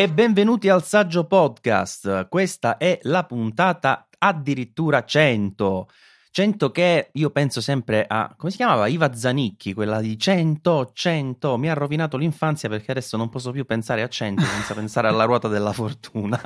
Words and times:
e 0.00 0.08
benvenuti 0.08 0.70
al 0.70 0.82
Saggio 0.82 1.24
Podcast. 1.24 2.26
Questa 2.28 2.78
è 2.78 2.98
la 3.02 3.24
puntata 3.24 4.08
addirittura 4.16 5.04
100. 5.04 5.88
100 6.30 6.70
che 6.70 7.10
io 7.12 7.28
penso 7.28 7.60
sempre 7.60 8.06
a 8.08 8.32
come 8.34 8.50
si 8.50 8.56
chiamava 8.56 8.86
Iva 8.86 9.12
Zanicchi, 9.12 9.74
quella 9.74 10.00
di 10.00 10.18
100, 10.18 10.92
100. 10.94 11.58
Mi 11.58 11.68
ha 11.68 11.74
rovinato 11.74 12.16
l'infanzia 12.16 12.70
perché 12.70 12.92
adesso 12.92 13.18
non 13.18 13.28
posso 13.28 13.50
più 13.50 13.66
pensare 13.66 14.00
a 14.00 14.08
100 14.08 14.42
senza 14.42 14.72
pensare 14.72 15.06
alla 15.06 15.24
ruota 15.24 15.48
della 15.48 15.74
fortuna. 15.74 16.40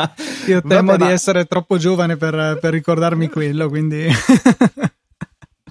Io 0.48 0.60
temo 0.60 0.90
Vabbè, 0.90 0.96
di 0.96 1.04
ma... 1.04 1.12
essere 1.12 1.44
troppo 1.44 1.76
giovane 1.76 2.16
per, 2.16 2.58
per 2.60 2.72
ricordarmi 2.72 3.28
quello, 3.28 3.68
quindi 3.68 4.08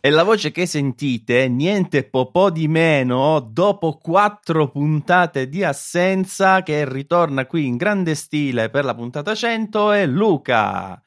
E 0.06 0.10
la 0.10 0.24
voce 0.24 0.52
che 0.52 0.66
sentite, 0.66 1.48
niente 1.48 2.04
po', 2.04 2.30
po 2.30 2.50
di 2.50 2.68
meno, 2.68 3.40
dopo 3.40 4.00
quattro 4.00 4.70
puntate 4.70 5.48
di 5.48 5.64
assenza, 5.64 6.62
che 6.62 6.84
ritorna 6.84 7.46
qui 7.46 7.68
in 7.68 7.78
grande 7.78 8.14
stile 8.14 8.70
per 8.70 8.84
la 8.84 8.96
puntata 8.96 9.34
100, 9.34 9.92
è 9.94 10.06
Luca. 10.06 11.02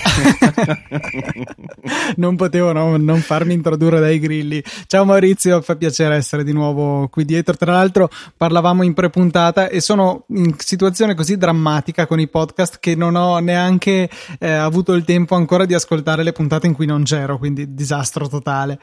non 2.16 2.36
potevo 2.36 2.72
no, 2.72 2.96
non 2.96 3.20
farmi 3.20 3.54
introdurre 3.54 4.00
dai 4.00 4.18
grilli. 4.18 4.62
Ciao 4.86 5.04
Maurizio, 5.04 5.60
fa 5.60 5.76
piacere 5.76 6.16
essere 6.16 6.44
di 6.44 6.52
nuovo 6.52 7.08
qui 7.08 7.24
dietro. 7.24 7.56
Tra 7.56 7.72
l'altro 7.72 8.08
parlavamo 8.36 8.82
in 8.82 8.94
prepuntata 8.94 9.68
e 9.68 9.80
sono 9.80 10.24
in 10.28 10.54
situazione 10.58 11.14
così 11.14 11.36
drammatica 11.36 12.06
con 12.06 12.20
i 12.20 12.28
podcast 12.28 12.78
che 12.80 12.94
non 12.94 13.14
ho 13.14 13.38
neanche 13.38 14.08
eh, 14.38 14.50
avuto 14.50 14.94
il 14.94 15.04
tempo 15.04 15.34
ancora 15.34 15.64
di 15.64 15.74
ascoltare 15.74 16.22
le 16.22 16.32
puntate 16.32 16.66
in 16.66 16.74
cui 16.74 16.86
non 16.86 17.04
c'ero, 17.04 17.38
quindi 17.38 17.74
disastro 17.74 18.28
totale. 18.28 18.78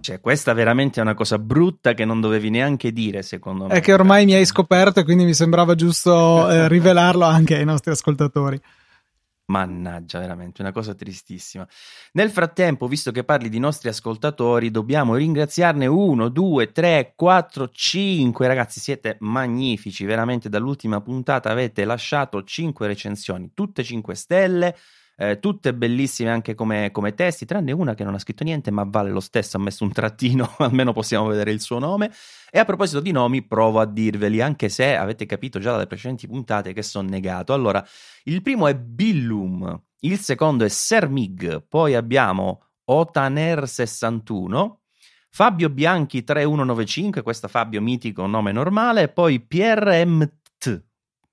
Cioè, 0.00 0.20
questa 0.20 0.52
veramente 0.52 1.00
è 1.00 1.02
una 1.02 1.14
cosa 1.14 1.38
brutta 1.38 1.94
che 1.94 2.04
non 2.04 2.20
dovevi 2.20 2.50
neanche 2.50 2.92
dire, 2.92 3.22
secondo 3.22 3.66
me. 3.66 3.74
È 3.74 3.80
che 3.80 3.92
ormai 3.92 4.26
mi 4.26 4.34
hai 4.34 4.44
scoperto 4.44 5.00
e 5.00 5.04
quindi 5.04 5.24
mi 5.24 5.34
sembrava 5.34 5.74
giusto 5.74 6.48
eh, 6.48 6.68
rivelarlo 6.68 7.24
anche 7.24 7.56
ai 7.56 7.64
nostri 7.64 7.90
ascoltatori. 7.90 8.60
Mannaggia, 9.48 10.18
veramente 10.18 10.60
una 10.60 10.72
cosa 10.72 10.94
tristissima. 10.94 11.66
Nel 12.12 12.30
frattempo, 12.30 12.86
visto 12.86 13.10
che 13.10 13.24
parli 13.24 13.48
di 13.48 13.58
nostri 13.58 13.88
ascoltatori, 13.88 14.70
dobbiamo 14.70 15.14
ringraziarne 15.14 15.86
uno, 15.86 16.28
due, 16.28 16.70
tre, 16.70 17.14
quattro, 17.16 17.70
cinque. 17.70 18.46
Ragazzi, 18.46 18.78
siete 18.78 19.16
magnifici, 19.20 20.04
veramente 20.04 20.50
dall'ultima 20.50 21.00
puntata 21.00 21.50
avete 21.50 21.86
lasciato 21.86 22.44
cinque 22.44 22.88
recensioni, 22.88 23.52
tutte 23.54 23.82
cinque 23.82 24.14
stelle 24.14 24.76
eh, 25.20 25.40
tutte 25.40 25.74
bellissime 25.74 26.30
anche 26.30 26.54
come, 26.54 26.92
come, 26.92 27.12
testi, 27.12 27.44
tranne 27.44 27.72
una 27.72 27.94
che 27.94 28.04
non 28.04 28.14
ha 28.14 28.18
scritto 28.20 28.44
niente, 28.44 28.70
ma 28.70 28.84
vale 28.86 29.10
lo 29.10 29.18
stesso, 29.18 29.56
ha 29.56 29.60
messo 29.60 29.82
un 29.82 29.90
trattino, 29.90 30.54
almeno 30.58 30.92
possiamo 30.92 31.26
vedere 31.26 31.50
il 31.50 31.60
suo 31.60 31.80
nome. 31.80 32.12
E 32.50 32.60
a 32.60 32.64
proposito 32.64 33.00
di 33.00 33.10
nomi, 33.10 33.42
provo 33.42 33.80
a 33.80 33.84
dirveli, 33.84 34.40
anche 34.40 34.68
se 34.68 34.96
avete 34.96 35.26
capito 35.26 35.58
già 35.58 35.72
dalle 35.72 35.88
precedenti 35.88 36.28
puntate 36.28 36.72
che 36.72 36.82
sono 36.82 37.08
negato. 37.08 37.52
Allora, 37.52 37.84
il 38.24 38.42
primo 38.42 38.68
è 38.68 38.76
Billum, 38.76 39.82
il 40.00 40.18
secondo 40.18 40.64
è 40.64 40.68
Sermig, 40.68 41.64
poi 41.68 41.96
abbiamo 41.96 42.62
Otaner61, 42.88 44.76
Fabio 45.30 45.68
Bianchi 45.68 46.22
3195, 46.22 47.22
questo 47.22 47.48
Fabio 47.48 47.80
mitico, 47.80 48.24
nome 48.26 48.52
normale, 48.52 49.08
poi 49.08 49.40
Pierre 49.40 50.04
MT, 50.04 50.82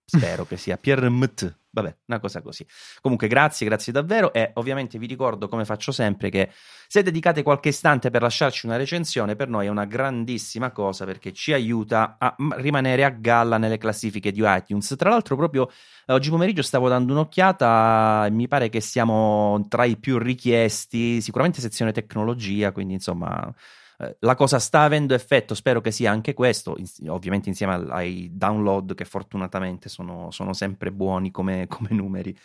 spero 0.05 0.45
che 0.47 0.57
sia 0.57 0.77
Pierre 0.77 1.07
MT. 1.07 1.64
Vabbè, 1.75 1.93
una 2.05 2.19
cosa 2.21 2.41
così. 2.41 2.65
Comunque, 3.01 3.27
grazie, 3.27 3.65
grazie 3.67 3.91
davvero. 3.91 4.31
E 4.31 4.51
ovviamente 4.53 4.97
vi 4.97 5.07
ricordo, 5.07 5.49
come 5.49 5.65
faccio 5.65 5.91
sempre, 5.91 6.29
che 6.29 6.49
se 6.87 7.03
dedicate 7.03 7.43
qualche 7.43 7.69
istante 7.69 8.09
per 8.09 8.21
lasciarci 8.21 8.65
una 8.65 8.77
recensione, 8.77 9.35
per 9.35 9.49
noi 9.49 9.65
è 9.65 9.69
una 9.69 9.83
grandissima 9.83 10.71
cosa 10.71 11.03
perché 11.03 11.33
ci 11.33 11.51
aiuta 11.51 12.15
a 12.17 12.33
rimanere 12.55 13.03
a 13.03 13.09
galla 13.09 13.57
nelle 13.57 13.77
classifiche 13.77 14.31
di 14.31 14.41
iTunes. 14.45 14.95
Tra 14.97 15.09
l'altro, 15.09 15.35
proprio 15.35 15.69
eh, 16.05 16.13
oggi 16.13 16.29
pomeriggio 16.29 16.61
stavo 16.61 16.87
dando 16.87 17.11
un'occhiata 17.11 18.27
e 18.27 18.29
mi 18.29 18.47
pare 18.47 18.69
che 18.69 18.79
siamo 18.79 19.65
tra 19.67 19.83
i 19.83 19.97
più 19.97 20.17
richiesti, 20.17 21.19
sicuramente 21.19 21.59
sezione 21.59 21.91
tecnologia, 21.91 22.71
quindi 22.71 22.93
insomma 22.93 23.53
eh, 23.97 24.17
la 24.19 24.35
cosa 24.35 24.59
sta 24.59 24.81
avendo 24.81 25.13
effetto, 25.13 25.53
spero 25.53 25.81
che 25.81 25.91
sia 25.91 26.11
anche 26.11 26.33
questo, 26.33 26.75
in, 26.77 27.09
ovviamente 27.09 27.49
insieme 27.49 27.85
ai 27.89 28.29
download 28.33 28.93
che 28.95 29.05
fortunatamente 29.05 29.89
sono, 29.89 30.31
sono 30.31 30.53
sempre 30.53 30.91
buoni 30.91 31.31
come, 31.31 31.67
come 31.69 31.89
numeri. 31.91 32.37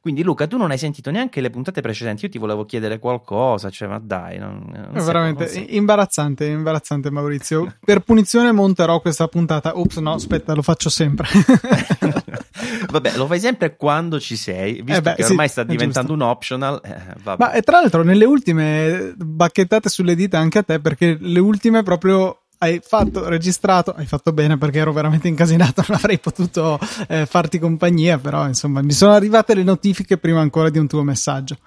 Quindi 0.00 0.22
Luca, 0.22 0.46
tu 0.46 0.58
non 0.58 0.70
hai 0.70 0.76
sentito 0.76 1.10
neanche 1.10 1.40
le 1.40 1.48
puntate 1.48 1.80
precedenti, 1.80 2.26
io 2.26 2.30
ti 2.30 2.36
volevo 2.36 2.66
chiedere 2.66 2.98
qualcosa, 2.98 3.70
cioè 3.70 3.88
ma 3.88 3.98
dai, 3.98 4.36
non, 4.36 4.70
non 4.70 4.90
è 4.92 5.00
veramente 5.00 5.46
sei... 5.46 5.76
imbarazzante, 5.76 6.44
imbarazzante 6.44 7.10
Maurizio. 7.10 7.76
Per 7.82 8.00
punizione 8.00 8.52
monterò 8.52 9.00
questa 9.00 9.28
puntata. 9.28 9.78
Ops, 9.78 9.96
no, 9.96 10.12
aspetta, 10.12 10.54
lo 10.54 10.60
faccio 10.60 10.90
sempre. 10.90 11.26
vabbè, 12.88 13.16
lo 13.16 13.26
fai 13.26 13.40
sempre 13.40 13.76
quando 13.76 14.20
ci 14.20 14.36
sei, 14.36 14.82
visto 14.82 14.92
eh 14.92 15.02
beh, 15.02 15.14
che 15.14 15.24
ormai 15.24 15.46
sì, 15.46 15.52
sta 15.52 15.62
diventando 15.64 16.12
un 16.12 16.22
optional. 16.22 16.80
Eh, 16.84 16.96
ma 17.22 17.36
tra 17.60 17.80
l'altro 17.80 18.02
nelle 18.02 18.24
ultime 18.24 19.14
bacchettate 19.16 19.88
sulle 19.88 20.14
dita 20.14 20.38
anche 20.38 20.58
a 20.58 20.62
te, 20.62 20.80
perché 20.80 21.16
le 21.18 21.40
ultime 21.40 21.82
proprio 21.82 22.38
hai 22.58 22.80
fatto, 22.82 23.28
registrato, 23.28 23.92
hai 23.92 24.06
fatto 24.06 24.32
bene 24.32 24.56
perché 24.56 24.78
ero 24.78 24.92
veramente 24.92 25.28
incasinato, 25.28 25.84
non 25.88 25.98
avrei 25.98 26.18
potuto 26.18 26.78
eh, 27.08 27.26
farti 27.26 27.58
compagnia, 27.58 28.18
però 28.18 28.46
insomma 28.46 28.80
mi 28.82 28.92
sono 28.92 29.12
arrivate 29.12 29.54
le 29.54 29.62
notifiche 29.62 30.18
prima 30.18 30.40
ancora 30.40 30.70
di 30.70 30.78
un 30.78 30.86
tuo 30.86 31.02
messaggio. 31.02 31.58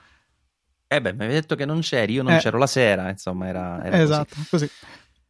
Eh 0.89 1.01
beh, 1.01 1.11
mi 1.11 1.25
avevi 1.25 1.33
detto 1.33 1.55
che 1.55 1.65
non 1.65 1.81
c'eri, 1.81 2.13
io 2.13 2.23
non 2.23 2.33
eh, 2.33 2.39
c'ero 2.39 2.57
la 2.57 2.67
sera, 2.67 3.09
insomma 3.09 3.47
era, 3.47 3.83
era 3.83 4.01
esatto, 4.01 4.35
così. 4.49 4.49
così. 4.49 4.69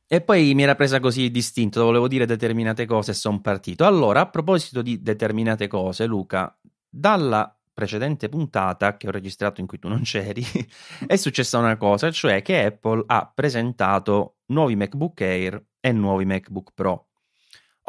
E 0.09 0.21
poi 0.21 0.53
mi 0.53 0.63
era 0.63 0.75
presa 0.75 1.01
così 1.01 1.29
distinto, 1.29 1.83
volevo 1.83 2.07
dire 2.07 2.25
determinate 2.25 2.85
cose 2.85 3.11
e 3.11 3.13
sono 3.13 3.41
partito. 3.41 3.85
Allora, 3.85 4.21
a 4.21 4.29
proposito 4.29 4.81
di 4.81 5.01
determinate 5.01 5.67
cose, 5.67 6.05
Luca, 6.05 6.57
dalla 6.87 7.53
precedente 7.73 8.29
puntata 8.29 8.95
che 8.95 9.09
ho 9.09 9.11
registrato 9.11 9.59
in 9.59 9.67
cui 9.67 9.79
tu 9.79 9.89
non 9.89 10.03
c'eri, 10.03 10.41
è 11.05 11.17
successa 11.17 11.57
una 11.57 11.75
cosa, 11.75 12.09
cioè 12.09 12.41
che 12.41 12.63
Apple 12.63 13.03
ha 13.05 13.29
presentato 13.35 14.37
nuovi 14.47 14.77
MacBook 14.77 15.19
Air 15.19 15.61
e 15.81 15.91
nuovi 15.91 16.23
MacBook 16.23 16.71
Pro. 16.73 17.09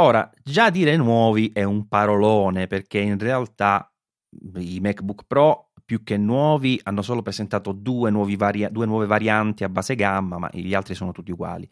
Ora, 0.01 0.29
già 0.43 0.71
dire 0.71 0.97
nuovi 0.97 1.53
è 1.55 1.63
un 1.63 1.87
parolone 1.87 2.67
perché 2.67 2.99
in 2.99 3.19
realtà 3.19 3.93
i 4.57 4.81
MacBook 4.81 5.23
Pro 5.27 5.71
più 5.85 6.03
che 6.03 6.17
nuovi 6.17 6.81
hanno 6.83 7.03
solo 7.03 7.23
presentato 7.23 7.71
due, 7.71 8.11
vari- 8.37 8.69
due 8.73 8.87
nuove 8.87 9.07
varianti 9.07 9.63
a 9.63 9.69
base 9.69 9.95
gamma, 9.95 10.39
ma 10.39 10.51
gli 10.53 10.75
altri 10.75 10.95
sono 10.95 11.13
tutti 11.13 11.31
uguali. 11.31 11.67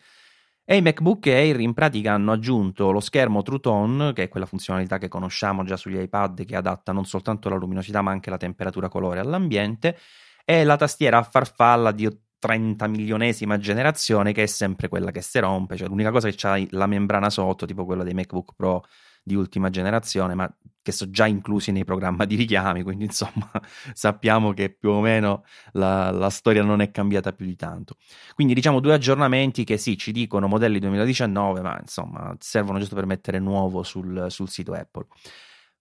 E 0.68 0.78
i 0.78 0.82
MacBook 0.82 1.28
Air 1.28 1.60
in 1.60 1.74
pratica 1.74 2.14
hanno 2.14 2.32
aggiunto 2.32 2.90
lo 2.90 2.98
schermo 2.98 3.42
True 3.42 3.60
Tone, 3.60 4.12
che 4.12 4.24
è 4.24 4.28
quella 4.28 4.46
funzionalità 4.46 4.98
che 4.98 5.06
conosciamo 5.06 5.62
già 5.62 5.76
sugli 5.76 5.96
iPad 5.96 6.44
che 6.44 6.56
adatta 6.56 6.90
non 6.90 7.04
soltanto 7.04 7.48
la 7.48 7.54
luminosità 7.54 8.02
ma 8.02 8.10
anche 8.10 8.30
la 8.30 8.36
temperatura 8.36 8.88
colore 8.88 9.20
all'ambiente, 9.20 9.96
e 10.44 10.64
la 10.64 10.74
tastiera 10.76 11.18
a 11.18 11.22
farfalla 11.22 11.92
di 11.92 12.12
30 12.36 12.84
milionesima 12.88 13.58
generazione 13.58 14.32
che 14.32 14.42
è 14.42 14.46
sempre 14.46 14.88
quella 14.88 15.12
che 15.12 15.22
si 15.22 15.38
rompe, 15.38 15.76
cioè 15.76 15.86
l'unica 15.86 16.10
cosa 16.10 16.28
che 16.28 16.34
c'ha 16.36 16.60
la 16.70 16.86
membrana 16.86 17.30
sotto, 17.30 17.64
tipo 17.64 17.84
quella 17.84 18.02
dei 18.02 18.14
MacBook 18.14 18.54
Pro 18.56 18.84
di 19.26 19.34
ultima 19.34 19.70
generazione, 19.70 20.34
ma 20.36 20.48
che 20.80 20.92
sono 20.92 21.10
già 21.10 21.26
inclusi 21.26 21.72
nei 21.72 21.84
programmi 21.84 22.26
di 22.26 22.36
richiami, 22.36 22.84
quindi 22.84 23.06
insomma 23.06 23.50
sappiamo 23.92 24.52
che 24.52 24.70
più 24.70 24.90
o 24.90 25.00
meno 25.00 25.42
la, 25.72 26.12
la, 26.12 26.30
storia 26.30 26.62
non 26.62 26.80
è 26.80 26.92
cambiata 26.92 27.32
più 27.32 27.44
di 27.44 27.56
tanto. 27.56 27.96
Quindi 28.36 28.54
diciamo 28.54 28.78
due 28.78 28.94
aggiornamenti 28.94 29.64
che 29.64 29.78
sì, 29.78 29.98
ci 29.98 30.12
dicono 30.12 30.46
modelli 30.46 30.78
2019, 30.78 31.60
ma 31.60 31.76
insomma 31.80 32.36
servono 32.38 32.78
giusto 32.78 32.94
per 32.94 33.06
mettere 33.06 33.40
nuovo 33.40 33.82
sul, 33.82 34.26
sul 34.28 34.48
sito 34.48 34.74
Apple. 34.74 35.06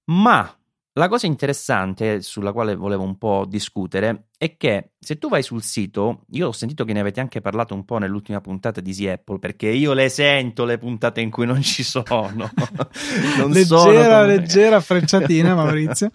Ma 0.05 0.51
la 0.97 1.09
cosa 1.09 1.25
interessante 1.25 2.21
sulla 2.21 2.53
quale 2.53 2.73
volevo 2.73 3.03
un 3.03 3.17
po' 3.17 3.45
discutere 3.45 4.27
è 4.37 4.55
che 4.55 4.91
se 4.97 5.17
tu 5.17 5.27
vai 5.27 5.43
sul 5.43 5.61
sito, 5.61 6.23
io 6.29 6.47
ho 6.47 6.51
sentito 6.53 6.85
che 6.85 6.93
ne 6.93 7.01
avete 7.01 7.19
anche 7.19 7.41
parlato 7.41 7.73
un 7.73 7.83
po' 7.83 7.97
nell'ultima 7.97 8.39
puntata 8.39 8.79
di 8.79 8.91
Easy 8.91 9.07
Apple, 9.07 9.39
perché 9.39 9.67
io 9.67 9.91
le 9.91 10.07
sento 10.07 10.63
le 10.63 10.77
puntate 10.77 11.19
in 11.19 11.31
cui 11.31 11.45
non 11.45 11.61
ci 11.61 11.83
sono. 11.83 12.31
non 13.37 13.51
leggera, 13.51 13.67
sono 13.67 14.25
leggera 14.25 14.79
frecciatina, 14.79 15.53
Maurizio. 15.55 16.09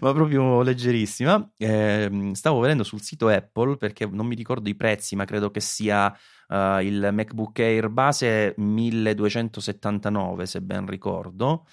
Ma 0.00 0.12
proprio 0.12 0.62
leggerissima. 0.62 1.50
Eh, 1.56 2.30
stavo 2.34 2.60
vedendo 2.60 2.84
sul 2.84 3.02
sito 3.02 3.26
Apple 3.26 3.76
perché 3.78 4.06
non 4.06 4.26
mi 4.26 4.36
ricordo 4.36 4.68
i 4.68 4.76
prezzi, 4.76 5.16
ma 5.16 5.24
credo 5.24 5.50
che 5.50 5.60
sia 5.60 6.06
uh, 6.48 6.78
il 6.78 7.08
MacBook 7.12 7.58
Air 7.58 7.88
base 7.88 8.54
1279, 8.58 10.46
se 10.46 10.60
ben 10.60 10.86
ricordo 10.86 11.64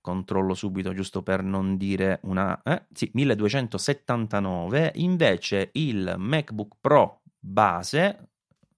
controllo 0.00 0.54
subito 0.54 0.94
giusto 0.94 1.22
per 1.22 1.42
non 1.42 1.76
dire 1.76 2.20
una... 2.22 2.62
Eh, 2.62 2.86
sì, 2.92 3.10
1279, 3.12 4.92
invece 4.96 5.70
il 5.72 6.14
MacBook 6.16 6.76
Pro 6.80 7.22
base, 7.38 8.30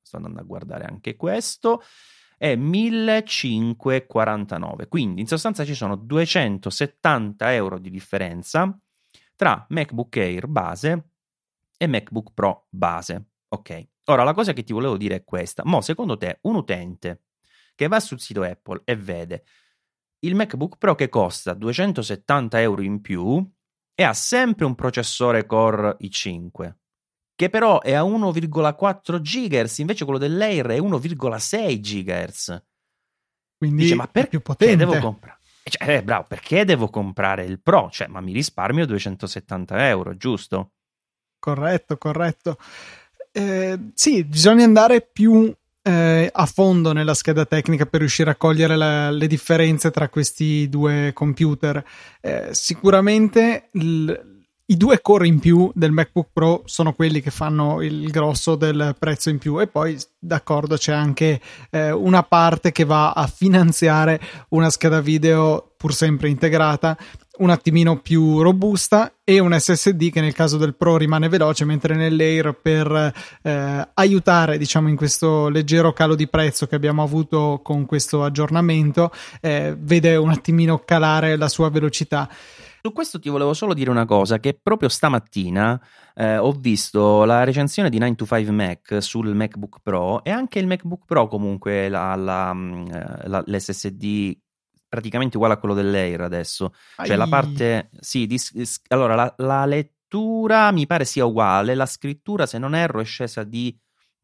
sto 0.03 0.17
andando 0.17 0.41
a 0.41 0.45
guardare 0.45 0.85
anche 0.85 1.17
questo, 1.17 1.83
è 2.37 2.55
1549. 2.57 4.89
Quindi 4.89 5.21
in 5.21 5.27
sostanza 5.27 5.65
ci 5.65 5.75
sono 5.75 5.97
270 5.97 7.55
euro 7.55 7.79
di 7.79 7.89
differenza 7.89 8.77
tra 9.37 9.65
MacBook 9.69 10.17
Air 10.17 10.49
base 10.49 11.11
e 11.77 11.87
MacBook 11.87 12.33
Pro 12.35 12.67
base. 12.69 13.27
Ok, 13.49 13.87
ora 14.07 14.25
la 14.25 14.35
cosa 14.35 14.53
che 14.53 14.65
ti 14.65 14.73
volevo 14.73 14.97
dire 14.97 15.15
è 15.17 15.25
questa. 15.25 15.63
Mo, 15.65 15.83
secondo 15.83 16.17
te, 16.17 16.39
un 16.43 16.57
utente 16.57 17.23
che 17.75 17.89
va 17.89 18.01
sul 18.01 18.21
sito 18.21 18.43
Apple 18.43 18.83
e 18.85 18.97
vede 18.97 19.45
il 20.25 20.35
MacBook 20.35 20.77
Pro 20.79 20.95
che 20.95 21.09
costa 21.09 21.55
270 21.55 22.61
euro 22.61 22.83
in 22.83 23.01
più 23.01 23.45
e 23.95 24.03
ha 24.03 24.13
sempre 24.13 24.65
un 24.65 24.75
processore 24.75 25.47
Core 25.47 25.97
i5 26.01 26.75
che 27.43 27.49
però 27.51 27.81
è 27.81 27.93
a 27.93 28.03
1,4 28.03 29.21
GHz, 29.21 29.79
invece 29.79 30.05
quello 30.05 30.19
dell'Air 30.21 30.67
è 30.67 30.79
1,6 30.79 31.81
GHz. 31.81 32.65
Quindi 33.57 33.83
Dice, 33.83 33.95
ma 33.97 34.07
per 34.07 34.29
più 34.29 34.41
potente. 34.43 34.77
devo 34.77 34.99
comprare? 34.99 35.39
Cioè, 35.65 35.97
eh, 35.97 36.03
bravo, 36.05 36.27
perché 36.29 36.65
devo 36.65 36.89
comprare 36.89 37.45
il 37.45 37.61
Pro? 37.61 37.89
Cioè, 37.91 38.07
ma 38.07 38.21
mi 38.21 38.33
risparmio 38.33 38.87
270 38.87 39.89
euro, 39.89 40.17
giusto? 40.17 40.73
Corretto, 41.39 41.97
corretto. 41.99 42.59
Eh, 43.33 43.91
sì, 43.95 44.25
bisogna 44.25 44.65
andare 44.65 45.01
più 45.01 45.53
eh, 45.82 46.31
a 46.32 46.46
fondo 46.46 46.93
nella 46.93 47.14
scheda 47.14 47.44
tecnica 47.44 47.87
per 47.87 48.00
riuscire 48.00 48.31
a 48.31 48.37
cogliere 48.37 48.76
la, 48.76 49.11
le 49.11 49.26
differenze 49.26 49.90
tra 49.90 50.08
questi 50.08 50.69
due 50.69 51.11
computer. 51.12 51.84
Eh, 52.20 52.49
sicuramente 52.52 53.69
l, 53.73 54.12
i 54.67 54.76
due 54.76 55.00
core 55.02 55.26
in 55.26 55.38
più 55.38 55.70
del 55.75 55.90
MacBook 55.90 56.29
Pro 56.32 56.62
sono 56.67 56.93
quelli 56.93 57.20
che 57.20 57.31
fanno 57.31 57.82
il 57.82 58.11
grosso 58.11 58.55
del 58.55 58.94
prezzo 58.99 59.29
in 59.29 59.38
più 59.38 59.61
e 59.61 59.67
poi 59.67 59.99
d'accordo 60.19 60.76
c'è 60.76 60.93
anche 60.93 61.40
eh, 61.70 61.90
una 61.90 62.23
parte 62.23 62.73
che 62.73 62.84
va 62.84 63.11
a 63.11 63.26
finanziare 63.26 64.20
una 64.50 64.70
scheda 64.70 65.00
video 65.00 65.73
pur 65.76 65.93
sempre 65.93 66.29
integrata 66.29 66.96
un 67.38 67.50
attimino 67.50 68.00
più 68.00 68.43
robusta 68.43 69.14
e 69.25 69.38
un 69.38 69.58
SSD 69.58 70.11
che 70.11 70.20
nel 70.20 70.34
caso 70.34 70.58
del 70.58 70.75
Pro 70.75 70.96
rimane 70.99 71.29
veloce 71.29 71.64
mentre 71.64 71.94
nell'Air 71.94 72.58
per 72.61 73.12
eh, 73.43 73.88
aiutare 73.94 74.58
diciamo 74.58 74.88
in 74.88 74.96
questo 74.96 75.49
leggero 75.49 75.93
calo 75.93 76.14
di 76.14 76.29
prezzo 76.29 76.67
che 76.67 76.75
abbiamo 76.75 77.02
avuto 77.02 77.61
con 77.62 77.87
questo 77.87 78.23
aggiornamento 78.23 79.11
eh, 79.40 79.75
vede 79.79 80.17
un 80.17 80.31
attimino 80.31 80.79
calare 80.84 81.37
la 81.37 81.49
sua 81.49 81.70
velocità. 81.70 82.29
Su 82.84 82.93
questo 82.93 83.20
ti 83.20 83.29
volevo 83.29 83.55
solo 83.55 83.75
dire 83.75 83.90
una 83.90 84.05
cosa, 84.05 84.40
che 84.40 84.58
proprio 84.61 84.88
stamattina 84.88 85.81
eh, 86.17 86.37
ho 86.37 86.50
visto 86.50 87.25
la 87.25 87.44
recensione 87.44 87.88
di 87.88 87.99
9 87.99 88.17
to 88.17 88.26
5 88.26 88.50
Mac 88.50 88.96
sul 89.00 89.34
MacBook 89.37 89.76
Pro 89.82 90.25
e 90.25 90.31
anche 90.31 90.58
il 90.58 90.67
MacBook 90.67 91.05
Pro 91.06 91.29
comunque 91.29 91.88
la, 91.88 92.17
la, 92.17 92.52
mm, 92.52 92.87
eh, 92.90 93.29
la, 93.29 93.43
l'SSD 93.46 94.37
praticamente 94.93 95.39
uguale 95.39 95.55
a 95.55 95.56
quello 95.56 95.73
dell'Air 95.73 96.21
adesso. 96.21 96.75
Ai. 96.97 97.06
Cioè 97.06 97.17
la 97.17 97.27
parte... 97.27 97.89
Sì, 97.99 98.27
dis, 98.27 98.83
allora 98.89 99.15
la, 99.15 99.35
la, 99.39 99.65
lettura 99.65 100.71
mi 100.71 100.87
pare 100.87 101.06
sia 101.06 101.25
uguale, 101.25 101.75
la 101.75 101.87
scrittura 101.87 102.44
se 102.44 102.59
non 102.59 102.75
erro 102.75 103.00
è 103.00 103.05
scesa 103.05 103.43
di 103.43 103.75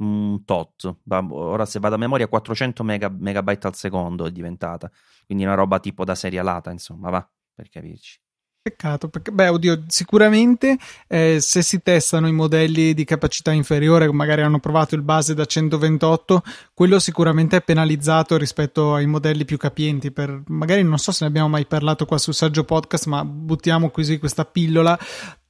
un 0.02 0.44
tot. 0.44 0.98
Ora 1.08 1.64
se 1.64 1.78
vado 1.78 1.94
a 1.94 1.98
memoria 1.98 2.28
400 2.28 2.84
mega, 2.84 3.08
megabyte 3.08 3.66
al 3.66 3.76
secondo 3.76 4.26
è 4.26 4.30
diventata, 4.30 4.90
quindi 5.24 5.44
una 5.44 5.54
roba 5.54 5.80
tipo 5.80 6.04
da 6.04 6.14
serialata 6.14 6.70
insomma, 6.70 7.08
va, 7.08 7.26
per 7.54 7.70
capirci. 7.70 8.20
Peccato, 8.68 9.08
perché, 9.08 9.32
beh, 9.32 9.48
oddio, 9.48 9.84
sicuramente 9.86 10.76
eh, 11.06 11.38
se 11.40 11.62
si 11.62 11.80
testano 11.82 12.28
i 12.28 12.32
modelli 12.32 12.92
di 12.92 13.04
capacità 13.04 13.50
inferiore, 13.50 14.12
magari 14.12 14.42
hanno 14.42 14.58
provato 14.58 14.94
il 14.94 15.00
base 15.00 15.32
da 15.32 15.46
128, 15.46 16.42
quello 16.74 16.98
sicuramente 16.98 17.56
è 17.56 17.62
penalizzato 17.62 18.36
rispetto 18.36 18.94
ai 18.94 19.06
modelli 19.06 19.46
più 19.46 19.56
capienti. 19.56 20.12
Per, 20.12 20.42
magari 20.48 20.82
non 20.82 20.98
so 20.98 21.12
se 21.12 21.24
ne 21.24 21.30
abbiamo 21.30 21.48
mai 21.48 21.64
parlato 21.64 22.04
qua 22.04 22.18
su 22.18 22.30
Saggio 22.32 22.64
Podcast, 22.64 23.06
ma 23.06 23.24
buttiamo 23.24 23.88
così 23.88 24.18
questa 24.18 24.44
pillola 24.44 24.98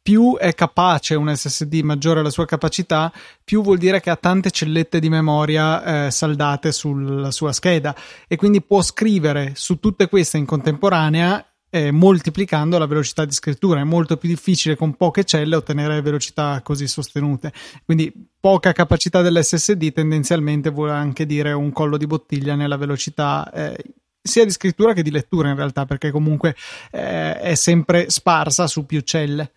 più 0.01 0.37
è 0.39 0.55
capace 0.55 1.17
un 1.17 1.35
SSD 1.35 1.81
maggiore 1.83 2.23
la 2.23 2.31
sua 2.31 2.47
capacità, 2.47 3.13
più 3.45 3.61
vuol 3.63 3.77
dire 3.77 4.01
che 4.01 4.09
ha 4.09 4.17
tante 4.17 4.51
cellette 4.51 5.01
di 5.01 5.11
memoria 5.11 6.07
eh, 6.07 6.11
saldate 6.11 6.73
sulla 6.73 7.31
sua 7.31 7.53
scheda 7.53 7.95
e 8.27 8.37
quindi 8.37 8.63
può 8.63 8.81
scrivere 8.81 9.53
su 9.55 9.79
tutte 9.79 10.09
queste 10.09 10.39
in 10.39 10.47
contemporanea 10.47 11.45
eh, 11.71 11.91
moltiplicando 11.91 12.79
la 12.79 12.87
velocità 12.87 13.25
di 13.25 13.33
scrittura. 13.33 13.81
È 13.81 13.85
molto 13.85 14.17
più 14.17 14.29
difficile 14.29 14.77
con 14.77 14.95
poche 14.95 15.25
celle 15.25 15.57
ottenere 15.57 16.01
velocità 16.01 16.61
così 16.63 16.87
sostenute. 16.87 17.53
Quindi 17.85 18.13
poca 18.41 18.73
capacità 18.73 19.21
dell'SSD 19.23 19.93
tendenzialmente 19.93 20.71
vuole 20.71 20.93
anche 20.93 21.27
dire 21.27 21.53
un 21.53 21.73
collo 21.73 21.97
di 21.97 22.07
bottiglia 22.07 22.55
nella 22.55 22.77
velocità. 22.77 23.51
Eh, 23.53 23.77
sia 24.21 24.45
di 24.45 24.51
scrittura 24.51 24.93
che 24.93 25.03
di 25.03 25.11
lettura 25.11 25.49
in 25.49 25.57
realtà, 25.57 25.85
perché 25.87 26.11
comunque 26.11 26.55
eh, 26.91 27.39
è 27.39 27.55
sempre 27.55 28.11
sparsa 28.11 28.67
su 28.67 28.85
più 28.87 29.01
celle. 29.01 29.53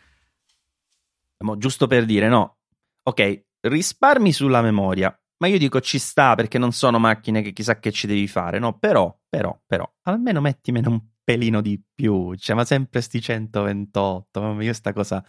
Giusto 1.58 1.88
per 1.88 2.06
dire, 2.06 2.28
no, 2.28 2.58
ok, 3.04 3.44
risparmi 3.62 4.32
sulla 4.32 4.62
memoria, 4.62 5.16
ma 5.38 5.48
io 5.48 5.58
dico 5.58 5.82
ci 5.82 5.98
sta 5.98 6.36
perché 6.36 6.60
non 6.60 6.72
sono 6.72 7.00
macchine 7.00 7.42
che 7.42 7.52
chissà 7.52 7.80
che 7.80 7.92
ci 7.92 8.06
devi 8.06 8.28
fare, 8.28 8.60
no? 8.60 8.78
Però, 8.78 9.18
però, 9.28 9.60
però, 9.66 9.92
almeno 10.04 10.40
mettimene 10.40 10.88
un 10.88 11.02
pelino 11.24 11.62
di 11.62 11.82
più. 11.94 12.36
Cioè, 12.36 12.56
ma 12.56 12.66
sempre 12.66 13.02
sti 13.02 13.22
128. 13.22 14.42
Mamma 14.42 14.54
mia, 14.54 14.74
sta 14.74 14.94
cosa. 14.94 15.24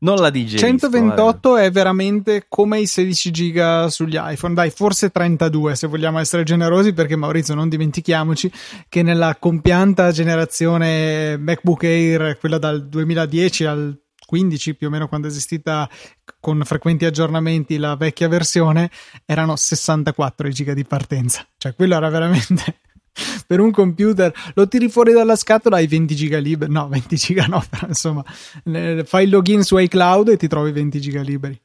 Non 0.00 0.16
la 0.16 0.30
digerisco. 0.30 0.66
128 0.66 1.56
eh. 1.56 1.64
è 1.64 1.70
veramente 1.70 2.46
come 2.48 2.78
i 2.80 2.86
16 2.86 3.30
giga 3.30 3.88
sugli 3.90 4.16
iPhone. 4.16 4.54
Dai, 4.54 4.70
forse 4.70 5.10
32 5.10 5.74
se 5.74 5.86
vogliamo 5.86 6.18
essere 6.18 6.44
generosi, 6.44 6.92
perché 6.92 7.16
Maurizio, 7.16 7.54
non 7.54 7.68
dimentichiamoci 7.68 8.50
che 8.88 9.02
nella 9.02 9.36
compianta 9.38 10.12
generazione 10.12 11.36
MacBook 11.36 11.82
Air, 11.84 12.38
quella 12.38 12.58
dal 12.58 12.86
2010 12.88 13.64
al 13.64 14.00
15 14.28 14.74
più 14.74 14.88
o 14.88 14.90
meno 14.90 15.08
quando 15.08 15.26
è 15.26 15.30
esistita 15.30 15.88
con 16.38 16.60
frequenti 16.62 17.06
aggiornamenti 17.06 17.78
la 17.78 17.96
vecchia 17.96 18.28
versione 18.28 18.90
erano 19.24 19.56
64 19.56 20.48
i 20.48 20.52
giga 20.52 20.74
di 20.74 20.84
partenza 20.84 21.46
cioè 21.56 21.74
quello 21.74 21.94
era 21.94 22.10
veramente 22.10 22.80
per 23.46 23.60
un 23.60 23.70
computer. 23.70 24.32
Lo 24.54 24.68
tiri 24.68 24.88
fuori 24.88 25.12
dalla 25.12 25.36
scatola 25.36 25.76
hai 25.76 25.86
20 25.86 26.14
giga 26.14 26.38
liberi 26.38 26.72
no 26.72 26.88
20 26.88 27.16
giga 27.16 27.46
no 27.46 27.62
però 27.68 27.86
insomma 27.88 28.24
fai 29.04 29.24
il 29.24 29.30
login 29.30 29.62
su 29.62 29.76
iCloud 29.78 30.28
e 30.28 30.36
ti 30.36 30.48
trovi 30.48 30.72
20 30.72 31.00
giga 31.00 31.22
liberi 31.22 31.60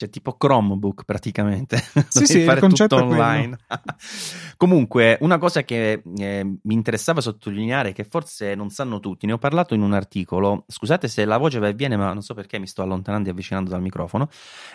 cioè 0.00 0.08
tipo 0.08 0.32
Chromebook 0.32 1.04
praticamente. 1.04 1.78
Sì, 2.08 2.24
sì, 2.26 2.44
fare 2.44 2.54
il 2.54 2.60
concetto 2.60 2.96
tutto 2.96 3.08
online. 3.08 3.56
Comunque, 4.56 5.18
una 5.20 5.38
cosa 5.38 5.62
che 5.62 6.02
eh, 6.16 6.44
mi 6.44 6.74
interessava 6.74 7.20
sottolineare, 7.20 7.92
che 7.92 8.04
forse 8.04 8.54
non 8.54 8.70
sanno 8.70 8.98
tutti, 8.98 9.26
ne 9.26 9.32
ho 9.32 9.38
parlato 9.38 9.74
in 9.74 9.82
un 9.82 9.92
articolo. 9.92 10.64
Scusate 10.66 11.06
se 11.06 11.24
la 11.24 11.36
voce 11.36 11.58
va 11.58 11.68
e 11.68 11.74
viene, 11.74 11.96
ma 11.96 12.12
non 12.12 12.22
so 12.22 12.34
perché 12.34 12.58
mi 12.58 12.66
sto 12.66 12.82
allontanando 12.82 13.28
e 13.28 13.32
avvicinando 13.32 13.70
dal 13.70 13.82
microfono. 13.82 14.28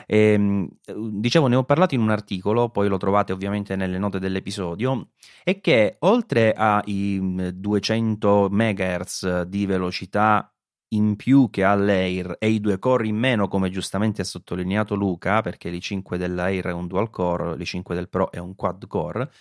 E, 0.06 0.18
ehm, 0.33 0.69
dicevo, 1.12 1.48
ne 1.48 1.56
ho 1.56 1.63
parlato 1.63 1.95
in 1.95 2.01
un 2.01 2.10
articolo, 2.12 2.69
poi 2.69 2.88
lo 2.88 2.98
trovate 2.98 3.33
ovviamente 3.33 3.75
nelle 3.75 3.98
note 3.98 4.19
dell'episodio, 4.19 5.10
e 5.44 5.60
che 5.60 5.98
oltre 6.00 6.53
ai 6.53 7.51
200 7.55 8.48
MHz 8.51 9.41
di 9.41 9.65
velocità 9.65 10.54
in 10.89 11.15
più 11.15 11.50
che 11.50 11.63
ha 11.63 11.74
l'Air 11.75 12.36
e 12.39 12.50
i 12.50 12.60
due 12.60 12.80
core 12.80 13.08
in 13.08 13.18
meno, 13.18 13.48
come 13.48 13.70
giustamente 13.70 14.22
ha 14.22 14.25
sottolineato 14.25 14.96
Luca, 14.96 15.42
perché 15.42 15.70
l'i5 15.70 16.15
dell'Air 16.18 16.68
è 16.68 16.72
un 16.72 16.88
dual 16.88 17.10
core, 17.10 17.56
l'i5 17.56 17.94
del 17.94 18.10
Pro 18.10 18.32
è 18.32 18.38
un 18.38 18.56
quad 18.56 18.88
core, 18.88 19.32